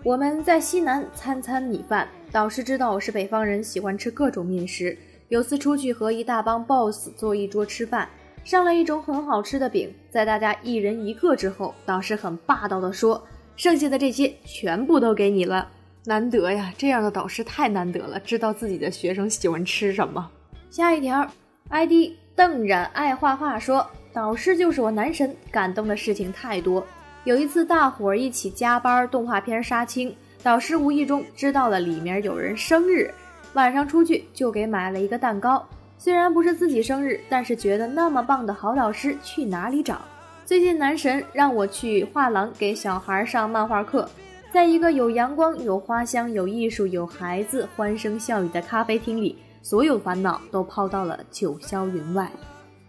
[0.04, 2.06] 我们在西南餐餐米饭。
[2.34, 4.98] 导师知道我是北方人，喜欢吃各种面食。
[5.30, 8.10] 有次出去和一大帮 boss 坐一桌吃饭，
[8.43, 15.65] 上了一种很好吃的饼，在大家一人一个之后，导师很霸道的说：剩下的这些全部都给你了。
[16.04, 20.30] 难得呀，这样的导师太难得了，知道自己的学生喜欢吃什么。”
[20.69, 21.26] 下一条
[21.69, 23.89] ，ID 邓冉爱画画说。
[24.12, 26.86] 导师就是我男神，感动的事情太多。
[27.26, 33.14] 有一次，大伙儿一起加班，动画片杀青，导师无意中知道了里面有人生日，
[33.53, 35.64] 晚上出去就给买了一个蛋糕。
[35.97, 40.01] 虽然不是自己生日，但是觉得那么棒的好导师去哪里找？
[40.45, 44.10] 最近男神让我去画廊给小孩上漫画课，
[44.51, 52.32] 在一个有阳光、有花香、有艺术、有孩子欢声笑语的咖啡厅里，所有烦恼都抛到了九霄云外。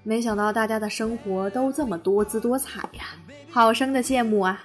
[0.02, 3.04] 没想到大家的生活都这么多姿多彩呀，
[3.50, 4.64] 好生的羡慕啊！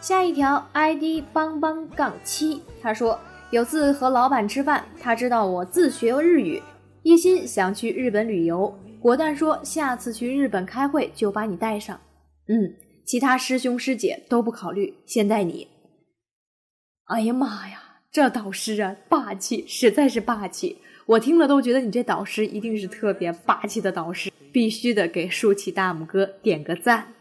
[0.00, 3.18] 下一条 ID 邦邦杠七，他说
[3.50, 6.62] 有次和老板吃饭，他知道我自学日语，
[7.02, 12.00] 一心想去日本旅游，果断说下次去日本开会就把你带上。
[12.48, 12.74] 嗯，
[13.04, 15.68] 其他师兄师姐都不考虑，先带你。
[17.04, 20.78] 哎呀妈呀，这导师啊，霸气，实在是霸气！
[21.10, 24.30] 我听了都觉得你这导师一定是特别霸气的导师。
[24.52, 27.12] 必须得给竖起大拇哥点个赞。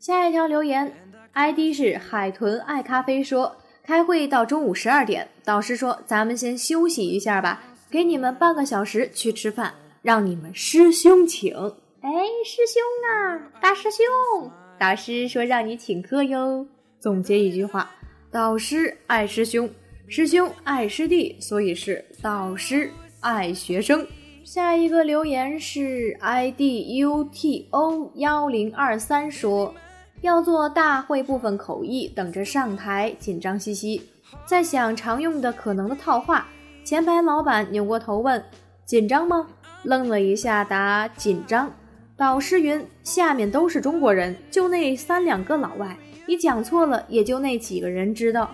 [0.00, 0.92] 下一条留言
[1.34, 11.54] ，ID 是海豚爱咖啡说，开会到中午十二点，导师说咱们先休息一下吧，给你们半个小时去吃饭，让你们师兄请。
[12.00, 12.10] 哎，
[12.44, 16.66] 师兄啊，大师兄，导师说让你请客哟。
[16.98, 17.88] 总结一句话：
[18.32, 19.70] 导师爱师兄，
[20.08, 22.90] 师兄爱师弟，所以是导师
[23.20, 24.06] 爱学生。
[24.44, 26.60] 下一个留言是 ID
[27.02, 29.74] UTO 幺零二三说，
[30.22, 34.02] 要做大会部分口译，等着上台，紧张兮兮，
[34.46, 36.46] 在想常用的可能的套话。
[36.82, 38.42] 前排老板扭过头问
[38.86, 39.46] ：“紧张吗？”
[39.84, 41.70] 愣了一下，答：“紧张。”
[42.16, 45.94] 导师云：“下面都是中国人，就那三两个老外，
[46.26, 48.50] 你讲错了，也就那几个人知道。”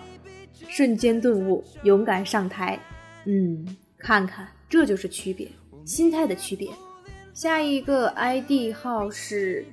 [0.67, 2.77] 瞬间顿悟，勇敢上台。
[3.23, 3.65] 嗯，
[3.97, 5.49] 看看，这就是区别。
[5.85, 6.69] 心态的区别。
[7.33, 9.65] 下一个 ID 号是，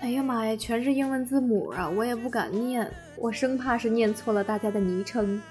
[0.00, 5.42] 哎呀妈呀，全是英文字母啊，我也不敢念，我生怕是念错了大家的昵称，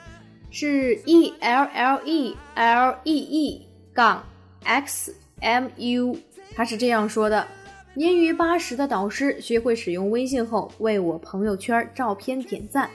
[0.49, 4.23] 是 E L L E L E E 杠
[4.63, 6.17] X M U，
[6.55, 7.45] 他是这样说的：
[7.93, 12.89] 年逾八十的导师学会使用微信后，为我朋友圈照片点赞，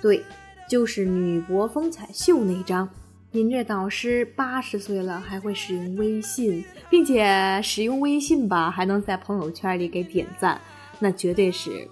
[0.00, 0.24] 对，
[0.68, 2.88] 就是女博风采秀那张。
[3.36, 10.58] 您这导师八十岁了还会使用微信，并且使用微信吧还能在朋友圈里给点赞，
[10.98, 11.86] 那绝对是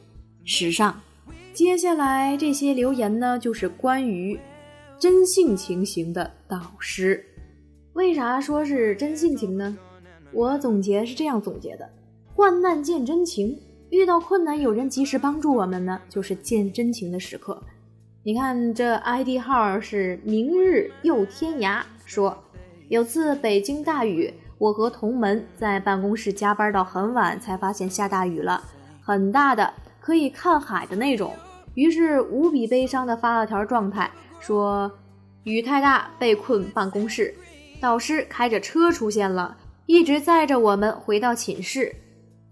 [0.46, 0.98] 时尚。
[1.52, 4.40] 接下来这些留言呢，就是关于
[4.98, 7.22] 真性情型的导师。
[7.92, 9.76] 为啥说是真性情呢？
[10.32, 11.86] 我总结是这样总结的：
[12.32, 17.62] 患难见真情，遇到困难有人及时帮助我们呢，就是见真情的时刻。
[18.26, 22.34] 你看这 ID 号是明日又天涯，说
[22.88, 28.64] 有次北京大雨，我和同门在办公室加班到很晚，才发现下大雨了，
[29.02, 29.70] 很大的
[30.00, 31.34] 可以看海的那种，
[31.74, 34.10] 于是无比悲伤的发了条状态，
[34.40, 34.90] 说
[35.42, 37.34] 雨太大被困办公室。
[37.78, 39.54] 导师开着车出现了，
[39.84, 41.94] 一直载着我们回到寝室。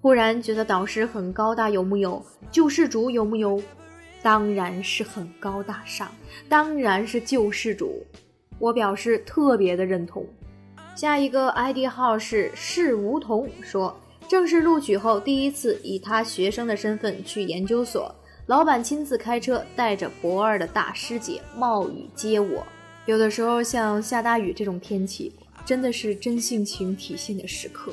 [0.03, 2.23] 忽然觉得导师很高大，有木有？
[2.51, 3.63] 救世主有木有？
[4.23, 6.09] 当然是很高大上，
[6.49, 8.07] 当然是救世主，
[8.59, 10.25] 我表示特别的认同。
[10.95, 13.99] 下一个 ID 号是世梧桐，说
[14.29, 18.15] 正式录取后第一次以他学生的身份去研究所，
[18.47, 22.65] 老板亲自开车带着博二的大师姐冒雨接我。
[23.07, 25.33] 有的时候像下大雨这种天气，
[25.65, 27.93] 真的是真性情体现的时刻。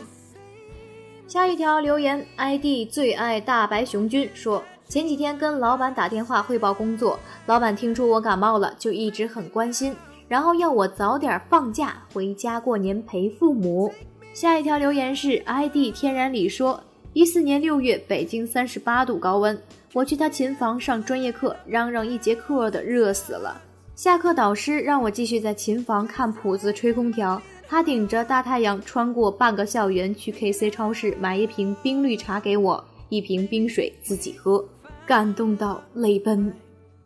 [1.27, 4.63] 下一条留言 ID 最爱大白熊君说。
[4.89, 9.95] 前几天跟老板打电话汇报工作，老板听说我感冒了，就一直很关心，
[10.27, 13.93] 然后要我早点放假回家过年陪父母。
[14.33, 16.81] 下一条留言是 ID 天然里说，
[17.13, 19.61] 一四年六月北京三十八度高温，
[19.93, 23.61] 我去他琴房上专业课，嚷嚷一节课的热死了。
[23.93, 34.65] 下课导师让我继续在琴房看谱子吹空调，他顶着大太阳穿过半个校园去 KC 超市买一瓶冰绿茶给我，一瓶冰水自己喝。
[35.09, 36.53] 感动到泪奔。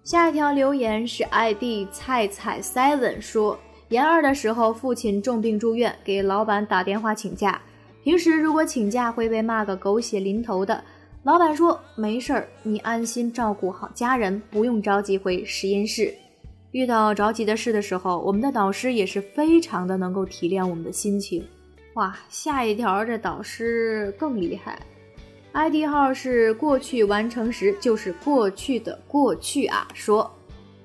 [0.04, 7.62] 下一条留言是 ID 菜菜 seven 说，研二的时候父亲重病住院，给老板打电话请假。
[8.04, 10.84] 平时如果请假会被骂个狗血淋头的，
[11.24, 16.14] 老板说没事儿，你安心照顾好家人，不用着急回实验室。
[16.72, 21.42] 遇到着急的事的时候，我们的导师也是非常的能够体谅我们的心情。
[21.94, 24.78] 哇，下一条这导师更厉害。
[25.54, 29.88] ID 号是过去完成时，就是过去的过去啊。
[29.94, 30.30] 说，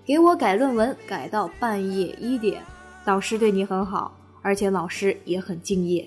[0.04, 2.62] 给我改论文，改到半夜一点。
[3.02, 6.06] 导师对你很好，而且老师也很敬业。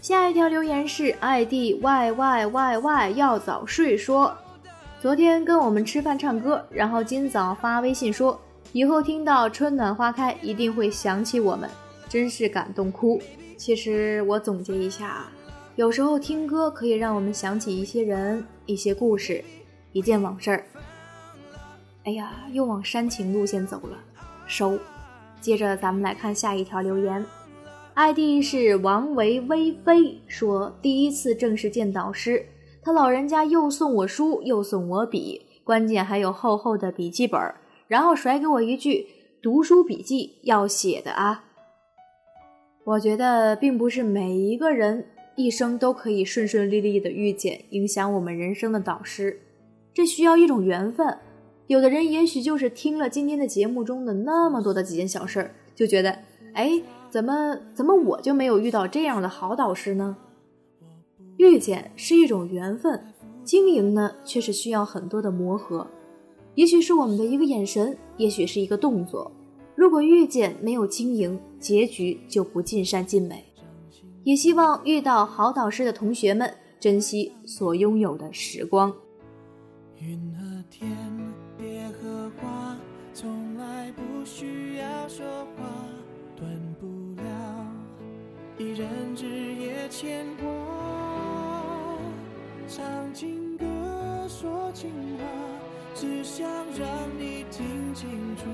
[0.00, 4.32] 下一条留言是 ID YYYY 要早睡说，
[5.02, 11.68] 昨天跟我们吃饭唱歌，然后今早发微信说，以后听到春暖花开一定会想起我们，
[12.08, 13.20] 真是感动哭。
[13.56, 15.32] 其实我总结一下啊。
[15.76, 19.42] 有时候听歌可以让我们想起一些人、一些故事、
[19.92, 20.64] 一件往事儿。
[22.04, 23.98] 哎呀，又往煽情路线走了，
[24.46, 24.78] 收。
[25.40, 27.26] 接着咱们来看下一条留言
[27.94, 32.46] ，ID 是王维微飞说，第一次正式见导师，
[32.80, 37.40] 他老人家又送我书，又送我笔，关键还有厚厚的笔记本，
[37.88, 39.08] 然后甩给我一句
[39.42, 41.46] ：“读书笔记要写的啊。”
[42.84, 45.08] 我觉得并不是每一个人。
[45.36, 49.40] 一生都可以顺顺利利的遇见影响我们人生的导师，
[49.92, 51.18] 这需要一种缘分。
[51.66, 56.18] 有的人也许就是听了今天的节目中的那么多的几件小事儿，就觉得，
[56.52, 60.16] 哎，怎么怎么我就没有遇到这样的好导师呢？
[61.38, 63.12] 遇见是一种缘分，
[63.42, 65.86] 经营呢却是需要很多的磨合。
[66.54, 69.32] 也许是我们的一个眼神，也许是一个动作。
[69.74, 73.44] 如果遇见没有经营，结局就不尽善尽美。
[74.24, 78.92] 也希望遇到好导师的同学们珍惜所拥有的时光。
[79.98, 80.90] 云和天，
[81.58, 82.76] 蝶和花，
[83.12, 85.24] 从来不需要说
[85.56, 85.62] 话，
[86.34, 86.50] 断
[86.80, 86.86] 不
[87.22, 87.22] 了
[88.58, 90.46] 一人日夜牵挂。
[92.66, 93.66] 唱情歌，
[94.26, 95.24] 说情话，
[95.94, 98.46] 只想让你听清楚，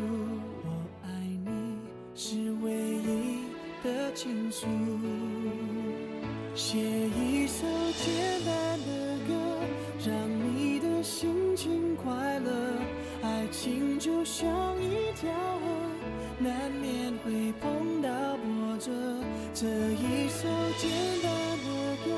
[0.65, 0.71] 我
[1.05, 1.09] 爱
[1.45, 1.79] 你
[2.15, 3.45] 是唯一
[3.85, 4.67] 的倾诉。
[6.61, 7.67] 写一首
[8.05, 9.33] 简单的歌，
[10.07, 12.51] 让你的心情快乐。
[13.23, 14.47] 爱情就像
[14.79, 15.65] 一条河，
[16.39, 18.93] 难免会碰到波折。
[19.55, 20.47] 这一首
[20.77, 20.91] 简
[21.23, 21.33] 单
[21.65, 22.13] 的歌，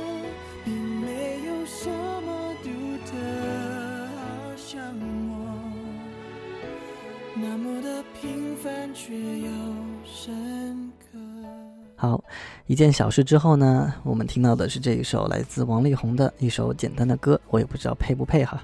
[0.64, 2.68] 并没有什么独
[3.06, 3.16] 特，
[4.16, 4.22] 好
[4.56, 4.82] 像
[5.30, 5.32] 我
[7.36, 9.48] 那么的平凡却又
[10.04, 10.61] 深。
[12.02, 12.20] 好，
[12.66, 18.60] 一件小事之后呢，我们听到的是这一首来自王力宏的一首简单的歌，我也不知道配不配哈。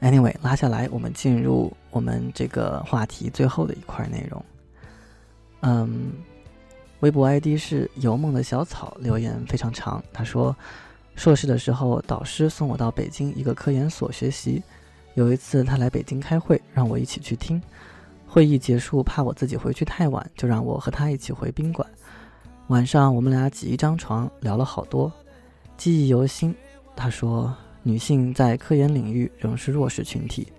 [0.00, 4.42] Anyway，拉下来，我们进入我们这个话题最后的一块内容。
[5.60, 6.10] 嗯，
[7.00, 10.02] 微博 ID 是游梦的小草，留言非常长。
[10.10, 10.56] 他说，
[11.16, 14.62] 硕士的时候，导师送我到北京一个科研所学习，
[15.12, 17.60] 有一次他来北京开会，让我一起去听。
[18.26, 21.86] 会议结束，怕我自己回去太晚，就让我和他一起回宾馆。
[22.68, 25.12] 晚上我们俩挤一张床聊了好多，
[25.76, 26.54] 记忆犹新。
[26.96, 30.50] 他说，女性在科研领域仍是弱势群体，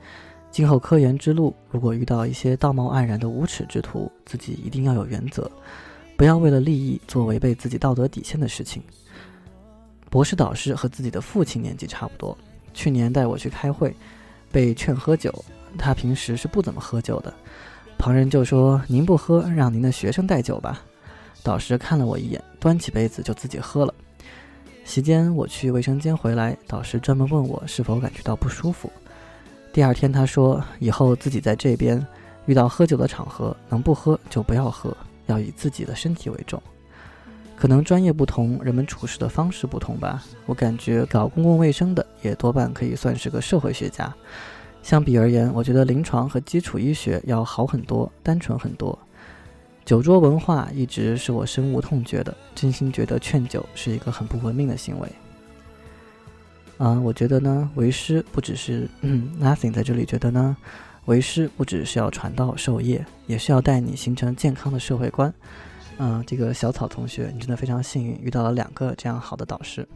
[0.51, 5.49] 今后科研之路如果遇到一些道貌岸然的无耻之徒，自己一定要有原则，
[6.15, 8.83] 不要为了利益做违背自己道德底线的事情。
[10.11, 12.37] 博士导师和自己的父亲年纪差不多，
[12.71, 13.95] 去年带我去开会，
[14.51, 15.33] 被劝喝酒，
[15.75, 17.33] 他平时是不怎么喝酒的，
[17.97, 20.85] 旁人就说：“您不喝，让您的学生带酒吧。”
[21.45, 23.93] 导师看了我一眼，端起杯子就自己喝了。
[24.83, 28.91] 席间我去卫生间回来，导师专门问我是否感觉到不舒服。
[29.71, 32.03] 第二天他说，以后自己在这边
[32.47, 36.59] 遇到喝酒的场合，能不喝就不要喝，要以自己的身体为重。
[37.55, 40.23] 可能专业不同，人们处事的方式不同吧。
[40.47, 44.11] 我感觉搞公共卫生的也多半可以算是个社会学家。
[44.81, 48.97] 相比而言，我觉得临床和基础医学要好很多，单纯很多。
[49.85, 55.07] 酒桌文化一直是我深恶痛绝的，真心觉得劝酒是一个很不文明的行为。
[56.79, 60.57] 啊，我觉得呢，为师不只是嗯，nothing 在这里觉得呢，
[61.05, 65.31] 为师不只是要传道授业，也是要带你形成健康的社会观。
[65.99, 69.87] 嗯，这个小草同学，你真的非常幸运，遇到了两个这样好的导师。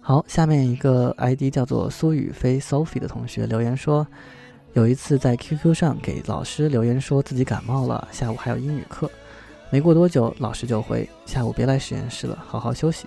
[0.00, 4.06] 好，下面一个 ID 叫做苏雨飞 Sophie 的同学留言说。
[4.74, 9.08] 有一次在 QQ 上给老师留言说自己感冒了，下午还有英语课。
[9.70, 13.06] 没过多久，老师就回下午别来实验室了，好好休息。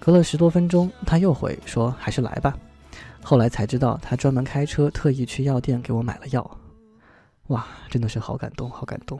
[0.00, 2.58] 隔了十多分钟，他又回说还是来吧。
[3.22, 6.58] 后来才知道他专门开车特意去药店给我买了药。
[7.48, 9.16] 哇，真的是好感动，好感动。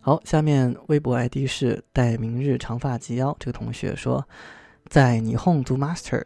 [0.00, 3.36] 好，下面微博 ID 是待明日长发及腰。
[3.38, 4.26] 这个同学说，
[4.88, 6.24] 在霓虹读 master。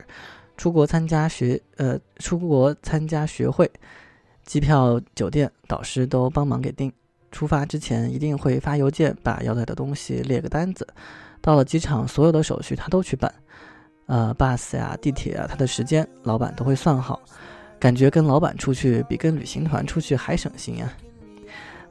[0.57, 3.71] 出国参加学呃，出国参加学会，
[4.45, 6.93] 机票、酒店，导师都帮忙给订。
[7.31, 10.87] 出发之前一定会发邮件，把要带的东西列个单子。
[11.41, 13.33] 到了机场，所有的手续他都去办。
[14.05, 17.19] 呃，bus 呀、地铁啊，他的时间老板都会算好。
[17.81, 20.93] 感觉跟老板出去比跟旅行团出去还省心啊。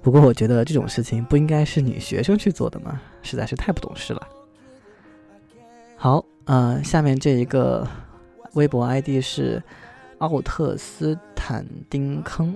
[0.02, 4.28] 不过我觉得这种事情不应该是女学生去做的嘛，实在是太不懂事了。
[5.96, 7.88] 好，呃，下面这一个。
[8.54, 9.64] 微博 ID 是
[10.18, 12.56] 奥特斯坦丁坑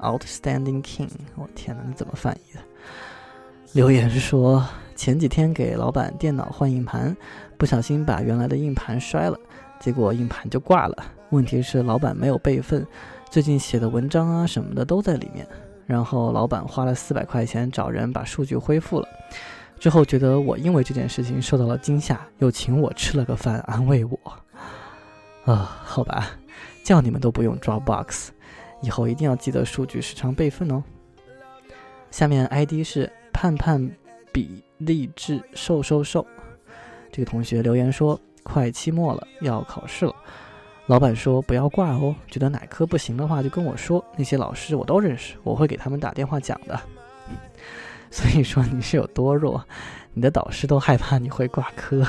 [0.00, 1.08] ，Outstanding King。
[1.36, 2.60] 我天哪，你怎么翻译的？
[3.72, 4.66] 留言说
[4.96, 7.16] 前几天给老板电脑换硬盘，
[7.56, 9.38] 不小心把原来的硬盘摔了，
[9.78, 10.96] 结果硬盘就挂了。
[11.30, 12.84] 问题是老板没有备份，
[13.30, 15.46] 最近写的文章啊什么的都在里面。
[15.86, 19.08] 然后老板花了四百块钱找人把数据恢复了，
[19.78, 24.18] 之后觉得我因为这件事情受到了惊吓，又请我吃了个饭安慰我。
[25.48, 26.32] 啊，好吧，
[26.84, 28.28] 叫你们都不用 Dropbox，
[28.82, 30.84] 以后一定要记得数据时常备份哦。
[32.10, 33.90] 下面 ID 是盼盼
[34.30, 36.26] 比励志瘦瘦瘦，
[37.10, 40.14] 这个同学留言说，快期末了，要考试了，
[40.84, 46.78] 老板说不要挂哦，觉得哪科不行的话就跟我说，那些老师我都认识，我会给他们打电话讲的。
[48.12, 49.64] 所以说你是有多弱，
[50.12, 52.06] 你的导师都害怕你会挂科。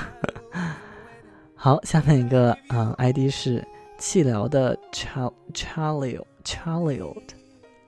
[1.62, 3.62] 好，下面一个，嗯，ID 是
[3.97, 7.14] 气疗的 Chal Chalio Chalio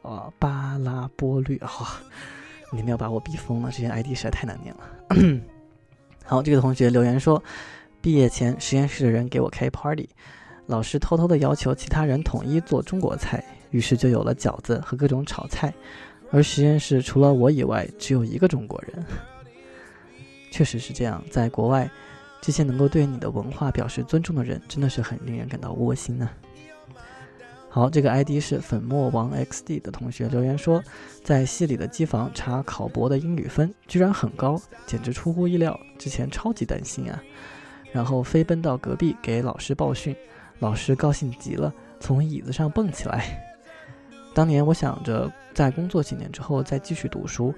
[0.02, 1.70] 啊，巴拉波律啊、
[2.74, 5.42] 你们要把我逼疯了，这些 ID 实在太难念了。
[6.26, 7.42] 好，这个同学留言说，
[8.02, 10.10] 毕业前实验室的人给我开 party，
[10.66, 15.74] 老师偷偷的要求其他人统一做中国菜，于是就有了饺子和各种炒菜，
[16.30, 19.02] 而实验室除了我以外只有一个中国人。
[20.52, 21.90] 确实是这样，在国外，
[22.42, 26.28] 这些能够对你的文化表示尊重的人，真的是很令人感到窝心呢、
[27.70, 30.84] 好，这个 ID 是粉末王 XD 的同学留言说，
[31.24, 37.24] 在系里的机房查考博的英语分居然很高，简直出乎意料，之前超级担心啊。
[37.94, 40.16] 然后飞奔到隔壁给老师报讯，
[40.60, 43.42] 老师高兴极了，从椅子上蹦起来。
[44.34, 47.54] 当年我想着在工作几年之后再继续读书，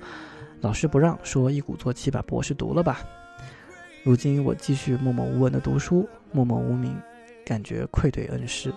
[0.61, 3.01] 老师不让，说一鼓作气把博士读了吧。
[4.03, 6.93] 如今我继续默默无闻的读书，默默无名，
[7.45, 8.73] 感觉愧对恩师。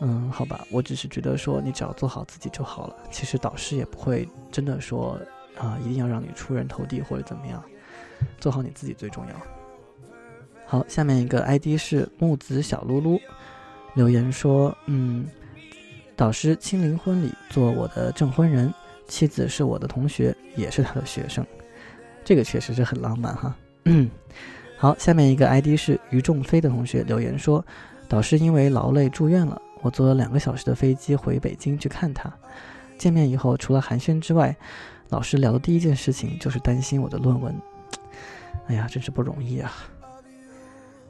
[0.00, 2.96] 嗯，好吧，我只是觉得说你只要做好自己就好了。
[3.10, 5.20] 其实导师也不会真的说
[5.58, 7.62] 啊、一定要让你出人头地或者怎么样，
[8.38, 9.34] 做好你自己最重要。
[10.64, 13.20] 好，下面一个 ID 是木子小噜噜，
[13.92, 15.26] 留言说，嗯，
[16.16, 18.72] 导师亲临婚礼做我的证婚人，
[19.06, 21.46] 妻子是我的同学，也是他的学生，
[22.24, 23.54] 这个确实是很浪漫哈。
[23.84, 24.10] 嗯，
[24.76, 27.64] 好，下面一个 ID 是于仲飞的同学留言说，
[28.08, 32.32] 导师因为劳累住院了，我坐了两个小时的飞机回北京去看他。
[32.98, 34.54] 见面以后，除了寒暄之外，
[35.08, 37.54] 老师聊的第一件事情就是担心我的论文。
[38.66, 39.72] 哎呀，真是不容易啊！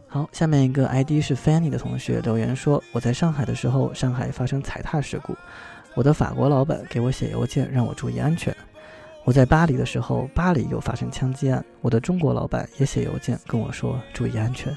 [0.07, 5.37] 好，下面一个 ID 是 Fanny 的同学留言说，我在上海的时候，上海发生踩踏事故，
[5.95, 8.55] 我的法国老板给我写邮件让我注意安全。
[9.25, 14.77] 我在巴黎的时候，巴黎又发生枪击案，我的中国老板也写邮件跟我说注意安全。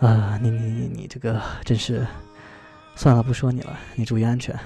[0.00, 2.04] 啊，你你你你这个真是，
[2.96, 4.58] 算了，不说你了，你注意安全。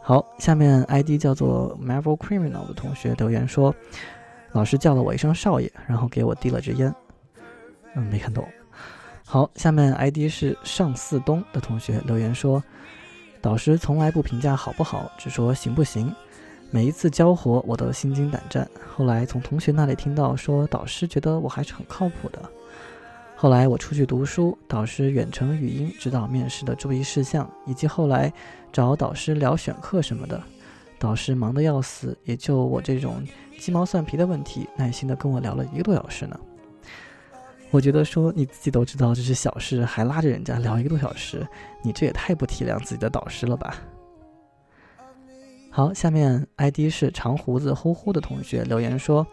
[0.00, 3.74] 好，下面 ID 叫做 Marvel Criminal 的同学留言说，
[4.52, 6.94] 老师叫了我一声少爷，然后给我递了支烟。
[7.94, 8.48] 嗯，没看懂。
[9.26, 12.62] 好，下面 ID 是上四东的同学留言说，
[13.42, 16.14] 导师从来不评价好不好，只说行不行。
[16.74, 18.66] 每一次交活我都心惊胆战。
[18.96, 22.40] 后来从同学那里听到说，导师觉得我还是很靠谱的。
[23.36, 28.32] 后来我出去读书，导师远程语音指导面试的注意事项，以及后来
[28.72, 30.42] 找导师聊选课什么的，
[30.98, 33.22] 导师忙得要死，也就我这种
[33.58, 36.40] 鸡毛蒜皮的问题，耐心的跟我聊了一个多小时呢。
[37.70, 41.46] 我觉得说你自己都知道这是小事，还拉着人家聊一个多小时，
[41.82, 43.76] 你这也太不体谅自己的导师了吧？
[45.74, 49.26] 好，下面 ID 是长胡子呼呼的同学留言说，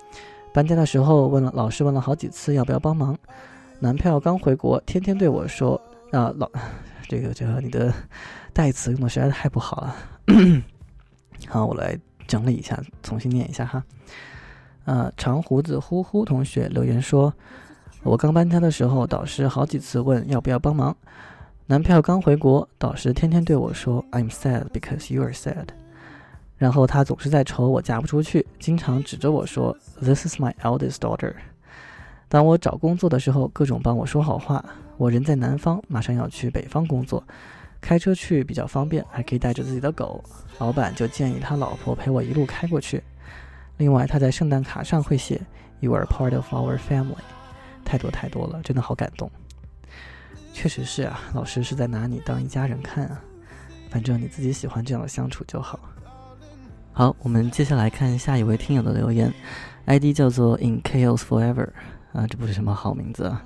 [0.53, 3.13] 搬家的时候问了老师问了好几次要不要帮忙，
[3.81, 5.79] 男票刚回国，天天对我说
[6.13, 6.49] 啊老，
[7.09, 7.93] 这个这个你的
[8.53, 9.95] 代词用的实在太不好了。
[11.49, 13.83] 好，我来整理一下，重新念一下哈。
[14.85, 17.33] 呃，长胡子呼呼同学留言说，
[18.01, 20.95] 我刚搬家的时候，导师好几次问要不要帮忙。
[21.67, 25.67] 男票刚回国，导师天天对我说 "I'm sad because you are sad"，
[26.59, 31.33] 然后他总是在愁我嫁不出去，经常指着我说 "This is my eldest daughter"。
[32.27, 34.63] 当我找工作的时候，各种帮我说好话。
[34.97, 37.23] 我人在南方，马上要去北方工作，
[37.79, 40.23] 开车去比较方便，还可以带着自己的狗。
[40.59, 43.01] 老板就建议他老婆陪我一路开过去。
[43.77, 45.41] 另外，他在圣诞卡上会写
[45.79, 47.15] "You are part of our family"，
[47.85, 49.31] 太多太多了，真的好感动。
[50.51, 53.23] 确实是啊，老师是在拿你当一家人看啊。
[53.89, 55.79] 反正你自己喜欢这样的相处就好。
[56.99, 59.33] 好，我们接下来看下一位听友的留言
[59.85, 61.69] ，ID 叫做 In Chaos Forever
[62.11, 63.41] 啊，这不是什么好名字啊。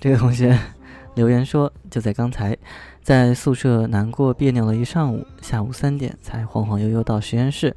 [0.00, 0.58] 这个同学
[1.14, 2.56] 留言说，就在刚才，
[3.02, 7.76] 在宿舍难过别扭了一上午，下午三点才晃晃悠悠到实验室，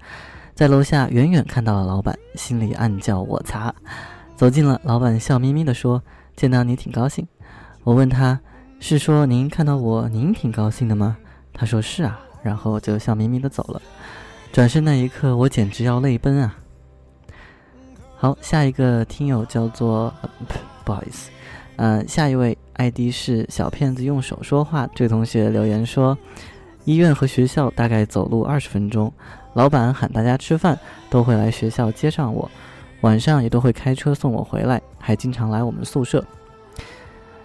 [0.55, 3.75] 在楼下远远看到了老板，心里暗叫我擦。
[4.37, 6.01] 走近了，老板笑眯眯地说
[6.37, 7.27] ：“见到你挺高兴。”
[7.83, 8.39] 我问他
[8.79, 11.17] ：“是说您看到我，您挺高兴的吗？”
[11.51, 13.81] 他说：“是啊。”然后就笑眯眯地走了。
[14.51, 16.53] 转身那一刻，我简直要泪奔啊！
[18.17, 20.13] 好，下一个听友叫做、
[20.83, 21.31] 不好意思，
[21.77, 24.85] 呃，下一位 ID 是小骗子用手说话。
[24.93, 26.17] 这位同学留言说，
[26.83, 29.11] 医院和学校大概走路二十分钟，
[29.53, 30.77] 老板喊大家吃饭，
[31.09, 32.51] 都会来学校接上我，
[33.01, 36.21] 晚上也都会开车送我回来，还经常来我们宿舍。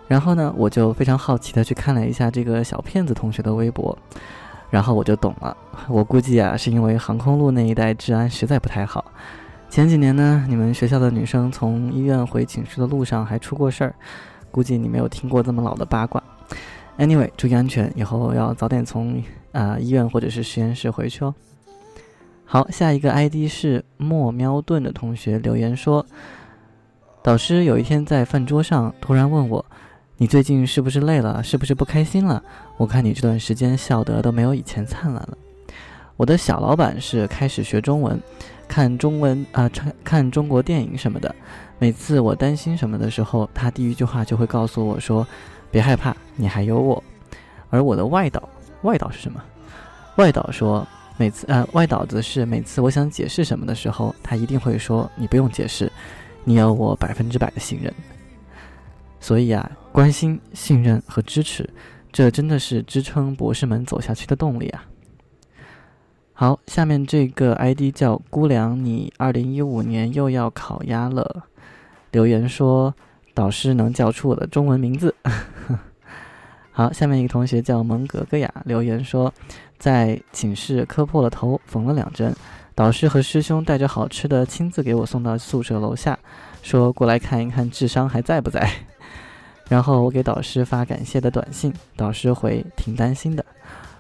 [0.09, 3.97] 然后呢，我就非常好奇的去看了一下这个小骗子同学的微博。
[4.71, 5.57] 然后我就懂了，
[5.89, 9.05] 我估计啊，是因为航空路那一带治安实在不太好。
[9.69, 13.95] 前几年呢，你们学校的女生从医院回寝室的路上还出过事儿，
[14.51, 16.23] 估计你没有听过这么老的八卦。
[16.99, 21.35] Anyway，注意安全，以后要早点从啊、医院或者是实验室回去哦。
[22.45, 26.07] 好，下一个 ID 是莫喵顿的同学留言说，
[27.23, 29.65] 导师有一天在饭桌上突然问我，
[30.19, 31.43] 你最近是不是累了？
[31.43, 32.43] 是不是不开心了？
[32.79, 35.37] 我看你这段时间笑得都没有以前灿烂了。
[36.17, 38.19] 我的小老板是开始学中文，
[38.67, 41.35] 看中文啊、看看中国电影什么的。
[41.79, 45.27] 每次我担心什么的时候，他第一句话就会告诉我说
[45.71, 47.05] ：“别害怕，你还有我。”
[47.69, 48.43] 而我的外导，
[48.83, 49.39] 外导是什么？
[50.17, 50.87] 外导说，
[51.19, 55.93] 每次呃，外导则是每次我想解释什么的时候，他一定会说：“你不用解释，
[56.43, 57.93] 你有我百分之百的信任。”
[59.27, 61.69] 所以啊，关心、信任和支持，
[62.13, 64.85] 这真的是支撑博士们走下去的动力啊！
[66.33, 71.43] 好，下面这个 ID 叫姑娘，你二零一五年又要考鸭了。
[72.13, 72.95] 留言说，
[73.35, 75.13] 导师能叫出我的中文名字。
[76.71, 79.35] 好，下面一个同学叫蒙格格雅，留言说，
[79.77, 82.33] 在寝室磕破了头，缝了两针。
[82.77, 86.17] 导师和师兄带着好吃的亲自给我送到宿舍楼下，
[86.63, 88.71] 说过来看一看智商还在不在。
[89.69, 93.45] 然后我给导师发感谢的短信，导师回挺担心的。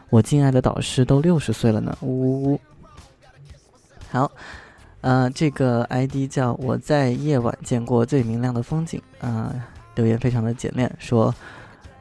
[0.08, 2.60] 我敬爱的导师都六十岁了呢，呜呜呜。
[4.08, 4.30] 好，
[5.00, 9.52] 呃，这个 ID 叫我在夜晚见过最明亮的风景，啊、
[9.96, 11.34] 留言非常的简练，说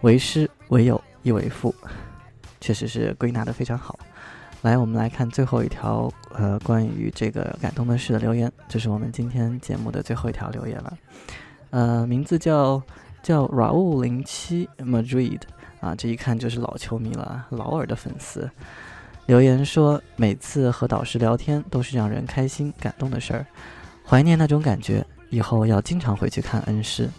[0.01, 1.74] 为师为友亦为父，
[2.61, 3.97] 确实是归纳的非常好。
[4.61, 10.97] 来，我们来看最后一条，呃，关于这个感动的事的留言，这是我们今天节目的最后一条留言了，
[11.72, 12.82] 呃，名字叫
[13.26, 15.39] 叫 Raul 零七 Madrid。
[15.80, 18.47] 啊，这一看就是老球迷了，劳尔的粉丝。
[19.26, 23.47] 留言说，每次和导师聊天都是让人开心、感动的事儿，
[24.05, 27.09] 怀念那种感觉，以后要经常回去看恩师。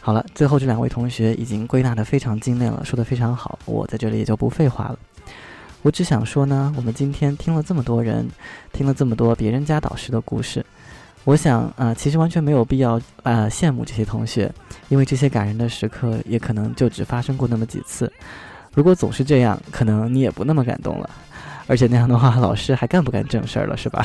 [0.00, 4.98] 好了，最后这两位同学已经归纳的非常精炼了，说的非常好，我在这里也就不废话了。
[5.82, 8.26] 我只想说呢，我们今天听了这么多人，
[8.72, 10.64] 听了这么多别人家导师的故事。
[11.30, 14.52] 我想啊、其实完全没有必要啊、羡慕这些同学，
[14.88, 18.12] 因为这些感人的时刻也可能就只发生过那么几次。
[18.74, 21.08] 如果总是这样，可能你也不那么感动了，
[21.68, 24.04] 而且那样的话，老师还干不干正事儿了，是吧？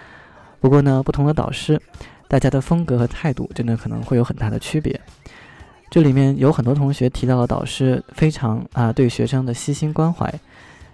[0.60, 1.80] 不过呢，不同的导师，
[2.28, 5.00] 大家的风格和态度真的可能会有很大的区别。
[5.90, 10.30] 这里面有很多同学提到了导师非常啊、对学生的悉心关怀，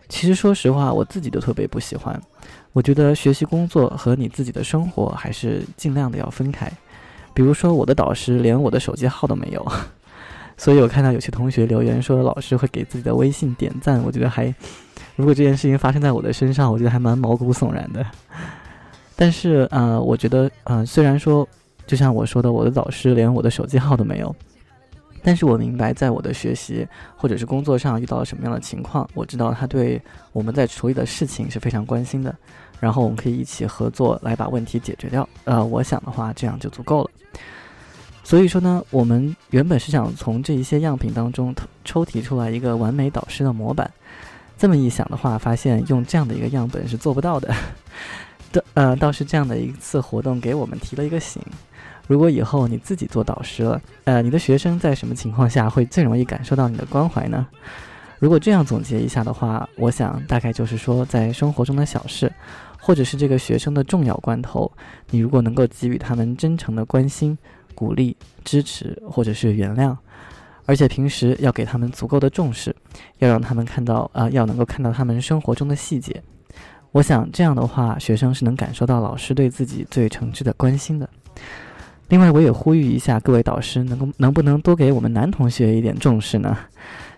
[0.08, 2.20] 其实说实话，我自己都特别不喜欢。
[2.74, 6.70] 我觉得学习工作和你自己的生活还是尽量的要分开。
[7.32, 9.66] 比如说，我的导师连我的手机号都没有，
[10.58, 14.52] 所以我看到有些同学留言说老师会给自己的微信点赞，我觉得还，
[15.14, 18.04] 如果这件事情发生在我的身上，我觉得还蛮毛骨悚然的。
[19.14, 21.48] 但是呃，我觉得呃，虽然说
[21.86, 24.34] 就像我说的，我的导师连我的手机号都没有，
[25.24, 30.00] 但是我明白，在我的学习或者是工作上遇到了什么样的情况，我知道他对
[30.32, 32.32] 我们在处理的事情是非常关心的。
[32.78, 35.26] 然后我们可以一起合作来把问题解决掉。
[35.44, 37.10] 呃，我想的话，这样就足够了。
[38.22, 41.54] 所以说呢，我们原本是想从这一些样品当中
[41.84, 43.90] 抽提出来一个完美导师的模板。
[44.58, 47.54] 这么一想的话，发现用这样的一个样本是做不到的。
[48.52, 51.42] 的呃，倒是这样的一次活动给我们提了一个醒：
[52.06, 57.46] 如果以后你自己做导师了，呃，你的学生在什么情况下会最容易感受到你的关怀呢？
[58.18, 62.32] 如果这样总结一下的话，我想大概就是说，在生活中的小事，
[62.78, 64.70] 或者是这个学生的重要关头，
[65.10, 67.36] 你如果能够给予他们真诚的关心、
[67.74, 69.96] 鼓励、支持，或者是原谅，
[70.64, 72.74] 而且平时要给他们足够的重视，
[73.18, 76.22] 要让他们看到，呃，要能够看到他们生活中的细节。
[76.92, 81.08] 我想这样的话，学生是能感受到老师对自己最诚挚的关心的。
[82.14, 86.56] 另外，我也呼吁一下各位导师，能够能不能多给我们男同学一点重视呢？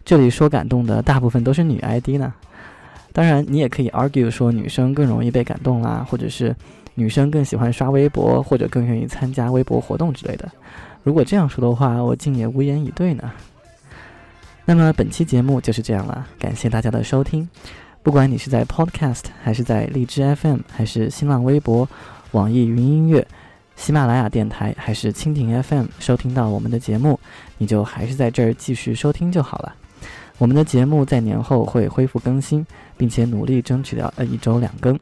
[0.06, 2.32] 这里说感动的大部分都是女 ID 呢。
[3.12, 6.56] 当然，你也可以 argue 说女生更容易被感动啦，或者是
[6.94, 10.50] 女生更喜欢刷微博，或者更愿意参加微博活动之类的。
[11.02, 13.30] 如果这样说的话，我竟也无言以对呢。
[14.64, 17.46] 那么本期节目就是这样了，感谢大家的收听。
[18.02, 21.86] 不管你是在 Podcast，还是在荔枝 FM，还是新浪微博、
[22.30, 23.26] 网易云音乐、
[23.76, 27.20] 喜马拉雅电台，还是蜻蜓 FM，收听到我们的节目，
[27.58, 29.74] 你就还是在这儿继续收听就好了。
[30.38, 32.66] 我们的节目在年后会恢复更新，
[32.96, 34.98] 并且努力争取到呃一周两更。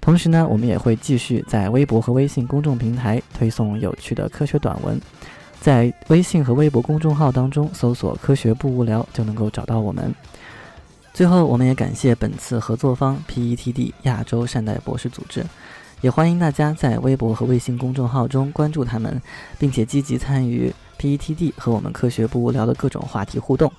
[0.00, 5.00] 同时呢，我们也会继续在微博和微信公众平台推送有趣的科学短文。
[5.60, 10.14] 在微信和微博公众号当中搜索“科学不无聊”就能够找到我们。
[11.12, 15.44] 最后，我们也感谢本次合作方 PETD 亚洲善待博士组织，
[16.02, 19.20] 也欢迎大家在微博和微信公众号中关注他们，
[19.58, 23.72] 并且积极参与 PETD 和我们科学不无聊的各种话题互动。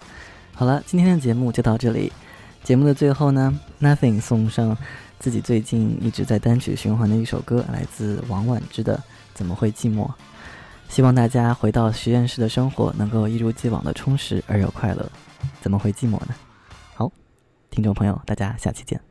[0.53, 2.11] 好了，今天的节目就到这里。
[2.63, 4.75] 节目的最后呢，Nothing 送上
[5.19, 8.97] 自己最近一直在单曲循环的一首歌，来自王菀之的
[9.33, 10.05] 《怎么会寂寞》。
[10.89, 15.09] 希望大家回到实验室的生活能够一如既往的充实而又快乐。
[15.61, 16.35] 怎么会寂寞呢？
[16.95, 17.11] 好，
[17.69, 19.06] 听众朋友，大家下期见。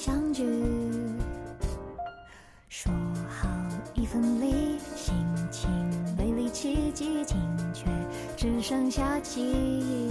[0.00, 0.42] 相聚。
[2.70, 2.90] 说
[3.28, 3.46] 好
[3.92, 5.14] 一分离，心
[5.50, 5.68] 情
[6.16, 7.36] 没力气记紧，
[7.74, 7.84] 却
[8.34, 10.08] 只剩下记忆。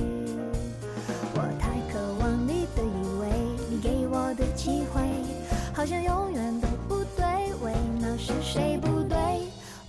[1.33, 3.25] 我太渴望你的依偎，
[3.67, 5.01] 你给我的机会，
[5.73, 7.25] 好像永远都不对，
[7.63, 9.17] 为那是谁不对？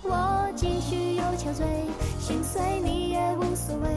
[0.01, 1.63] 我继续又憔悴，
[2.19, 3.87] 心碎你也无所谓，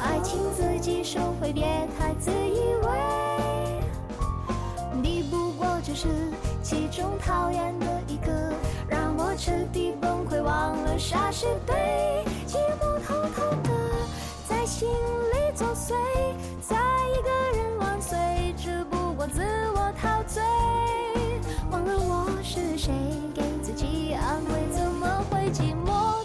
[0.00, 1.62] 爱情自己收回，别
[1.98, 3.51] 太自以为。
[5.84, 6.06] 这是
[6.62, 8.32] 其中讨厌的一个，
[8.88, 13.70] 让我彻底崩溃，忘了啥是对，寂寞偷偷的
[14.48, 15.92] 在心里作祟，
[16.60, 18.16] 在一个人万岁，
[18.56, 19.42] 只不过自
[19.74, 20.40] 我陶醉，
[21.70, 22.92] 忘了我是谁，
[23.34, 26.24] 给自己安慰，怎么会寂寞？